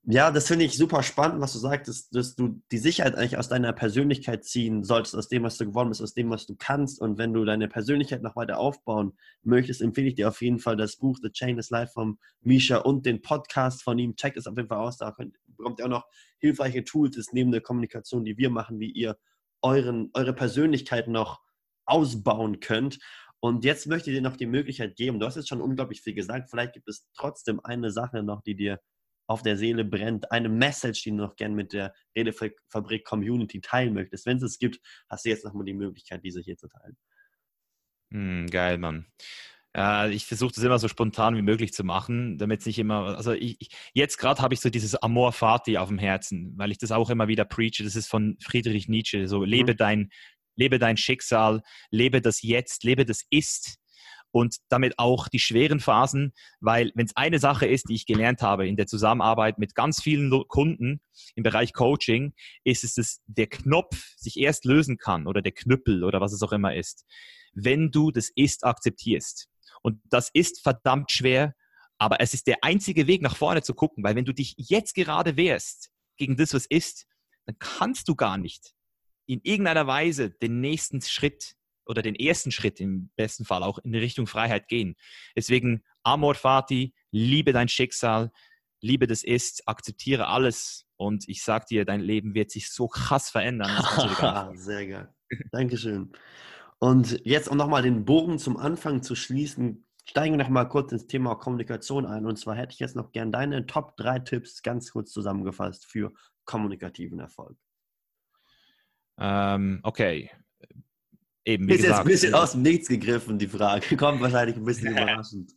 [0.04, 3.48] Ja, das finde ich super spannend, was du sagst, dass du die Sicherheit eigentlich aus
[3.48, 6.98] deiner Persönlichkeit ziehen solltest, aus dem, was du geworden bist, aus dem, was du kannst.
[6.98, 10.76] Und wenn du deine Persönlichkeit noch weiter aufbauen möchtest, empfehle ich dir auf jeden Fall
[10.76, 14.16] das Buch The Chain is Life von Misha und den Podcast von ihm.
[14.16, 14.96] Check es auf jeden Fall aus.
[14.96, 15.14] Da
[15.46, 16.06] bekommt ihr auch noch
[16.38, 19.18] hilfreiche Tools, ist neben der Kommunikation, die wir machen, wie ihr
[19.60, 21.42] euren, eure Persönlichkeit noch
[21.84, 22.98] ausbauen könnt.
[23.40, 25.20] Und jetzt möchte ich dir noch die Möglichkeit geben.
[25.20, 26.48] Du hast jetzt schon unglaublich viel gesagt.
[26.48, 28.80] Vielleicht gibt es trotzdem eine Sache noch, die dir
[29.26, 33.94] auf der Seele brennt, eine Message, die du noch gern mit der Redefabrik Community teilen
[33.94, 34.26] möchtest.
[34.26, 36.96] Wenn es es gibt, hast du jetzt nochmal die Möglichkeit, diese hier zu teilen.
[38.12, 39.06] Hm, geil, Mann.
[39.76, 43.14] Ja, ich versuche das immer so spontan wie möglich zu machen, damit es nicht immer,
[43.16, 43.58] also ich,
[43.92, 47.10] jetzt gerade habe ich so dieses Amor Fati auf dem Herzen, weil ich das auch
[47.10, 47.84] immer wieder preache.
[47.84, 49.28] Das ist von Friedrich Nietzsche.
[49.28, 49.76] So, lebe mhm.
[49.76, 50.10] dein,
[50.54, 53.78] lebe dein Schicksal, lebe das Jetzt, lebe das Ist
[54.36, 58.42] und damit auch die schweren Phasen, weil wenn es eine Sache ist, die ich gelernt
[58.42, 61.00] habe in der Zusammenarbeit mit ganz vielen Kunden
[61.36, 66.04] im Bereich Coaching, ist es, dass der Knopf sich erst lösen kann oder der Knüppel
[66.04, 67.06] oder was es auch immer ist,
[67.54, 69.48] wenn du das Ist akzeptierst.
[69.80, 71.54] Und das ist verdammt schwer,
[71.96, 74.94] aber es ist der einzige Weg nach vorne zu gucken, weil wenn du dich jetzt
[74.94, 77.06] gerade wehrst gegen das, was ist,
[77.46, 78.74] dann kannst du gar nicht
[79.24, 81.56] in irgendeiner Weise den nächsten Schritt
[81.86, 84.96] oder den ersten Schritt im besten Fall auch in Richtung Freiheit gehen.
[85.34, 88.30] Deswegen Amor Fati, liebe dein Schicksal,
[88.80, 93.30] liebe das ist, akzeptiere alles und ich sag dir, dein Leben wird sich so krass
[93.30, 93.70] verändern.
[94.56, 95.14] Sehr geil.
[95.50, 96.12] Dankeschön.
[96.78, 101.06] Und jetzt, um nochmal den Bogen zum Anfang zu schließen, steigen wir nochmal kurz ins
[101.06, 102.26] Thema Kommunikation ein.
[102.26, 106.12] Und zwar hätte ich jetzt noch gern deine Top 3 Tipps ganz kurz zusammengefasst für
[106.44, 107.56] kommunikativen Erfolg.
[109.18, 110.30] Ähm, okay,
[111.46, 111.98] eben, wie ist gesagt.
[111.98, 113.96] jetzt ein bisschen aus dem Nichts gegriffen, die Frage.
[113.96, 115.52] Kommt wahrscheinlich ein bisschen überraschend.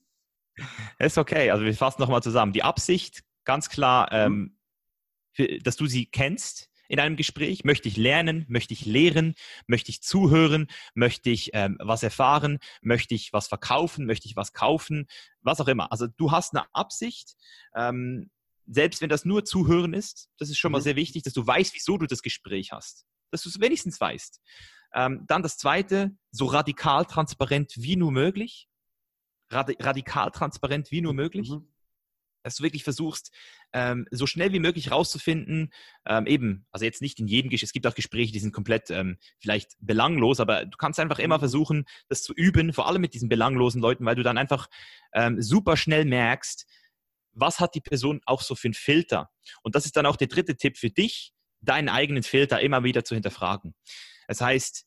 [1.00, 2.54] Ist okay, also wir fassen nochmal zusammen.
[2.54, 4.56] Die Absicht, ganz klar, mhm.
[5.38, 7.64] ähm, dass du sie kennst in einem Gespräch.
[7.64, 8.46] Möchte ich lernen?
[8.50, 9.36] Möchte ich lehren?
[9.68, 10.68] Möchte ich zuhören?
[10.96, 12.58] Möchte ich ähm, was erfahren?
[12.82, 14.06] Möchte ich was verkaufen?
[14.06, 15.08] Möchte ich was kaufen?
[15.42, 15.92] Was auch immer.
[15.92, 17.36] Also du hast eine Absicht.
[17.76, 18.30] Ähm,
[18.66, 20.84] selbst wenn das nur Zuhören ist, das ist schon mal mhm.
[20.84, 23.06] sehr wichtig, dass du weißt, wieso du das Gespräch hast.
[23.32, 24.42] Dass du es wenigstens weißt.
[24.94, 28.68] Ähm, dann das zweite, so radikal transparent wie nur möglich.
[29.50, 31.50] Rad radikal transparent wie nur möglich.
[31.50, 31.68] Mhm.
[32.44, 33.32] Dass du wirklich versuchst,
[33.74, 35.74] ähm, so schnell wie möglich rauszufinden,
[36.06, 38.90] ähm, eben, also jetzt nicht in jedem Gespräch, es gibt auch Gespräche, die sind komplett
[38.92, 41.42] ähm, vielleicht belanglos, aber du kannst einfach immer mhm.
[41.42, 44.70] versuchen, das zu üben, vor allem mit diesen belanglosen Leuten, weil du dann einfach
[45.14, 46.66] ähm, super schnell merkst,
[47.34, 49.30] was hat die Person auch so für einen Filter?
[49.62, 53.04] Und das ist dann auch der dritte Tipp für dich, deinen eigenen Filter immer wieder
[53.04, 53.76] zu hinterfragen.
[54.30, 54.86] Das heißt,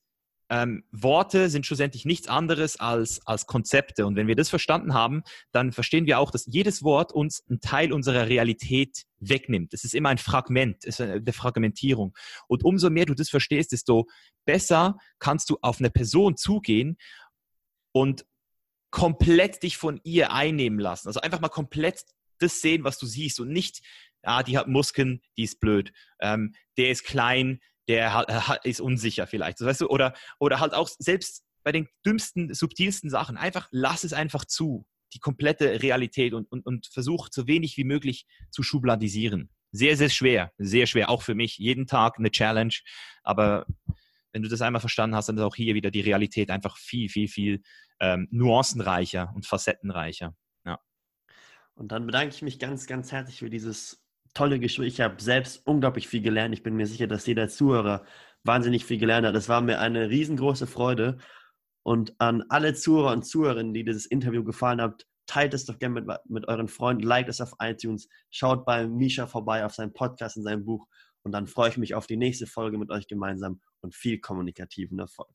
[0.51, 4.07] ähm, Worte sind schlussendlich nichts anderes als, als Konzepte.
[4.07, 7.61] Und wenn wir das verstanden haben, dann verstehen wir auch, dass jedes Wort uns einen
[7.61, 9.74] Teil unserer Realität wegnimmt.
[9.74, 12.14] Es ist immer ein Fragment, es ist eine Fragmentierung.
[12.47, 14.07] Und umso mehr du das verstehst, desto
[14.45, 16.99] besser kannst du auf eine Person zugehen
[17.90, 18.24] und
[18.90, 21.09] komplett dich von ihr einnehmen lassen.
[21.09, 22.05] Also einfach mal komplett
[22.38, 23.80] das sehen, was du siehst und nicht,
[24.22, 29.26] ah, die hat Muskeln, die ist blöd, ähm, der ist klein, der hat, ist unsicher
[29.26, 29.61] vielleicht.
[29.61, 34.12] Weißt du, oder, oder halt auch selbst bei den dümmsten, subtilsten Sachen, einfach lass es
[34.12, 39.51] einfach zu, die komplette Realität und, und, und versuch so wenig wie möglich zu schubladisieren.
[39.70, 41.59] Sehr, sehr schwer, sehr schwer, auch für mich.
[41.59, 42.74] Jeden Tag eine Challenge,
[43.22, 43.66] aber
[44.33, 47.09] wenn du das einmal verstanden hast, dann ist auch hier wieder die Realität einfach viel,
[47.09, 47.62] viel, viel
[48.01, 50.35] ähm, nuancenreicher und facettenreicher.
[50.64, 50.80] Ja.
[51.74, 54.01] Und dann bedanke ich mich ganz, ganz herzlich für dieses
[54.35, 54.89] tolle Gespräche.
[54.89, 56.55] Ich habe selbst unglaublich viel gelernt.
[56.55, 58.05] Ich bin mir sicher, dass jeder Zuhörer
[58.45, 59.35] wahnsinnig viel gelernt hat.
[59.35, 61.18] Es war mir eine riesengroße Freude.
[61.85, 66.01] Und an alle Zuhörer und Zuhörerinnen, die dieses Interview gefallen hat, teilt es doch gerne
[66.01, 70.37] mit, mit euren Freunden, liked es auf iTunes, schaut bei Misha vorbei auf seinem Podcast
[70.37, 70.87] und seinem Buch.
[71.22, 74.99] Und dann freue ich mich auf die nächste Folge mit euch gemeinsam und viel kommunikativen
[74.99, 75.30] Erfolg.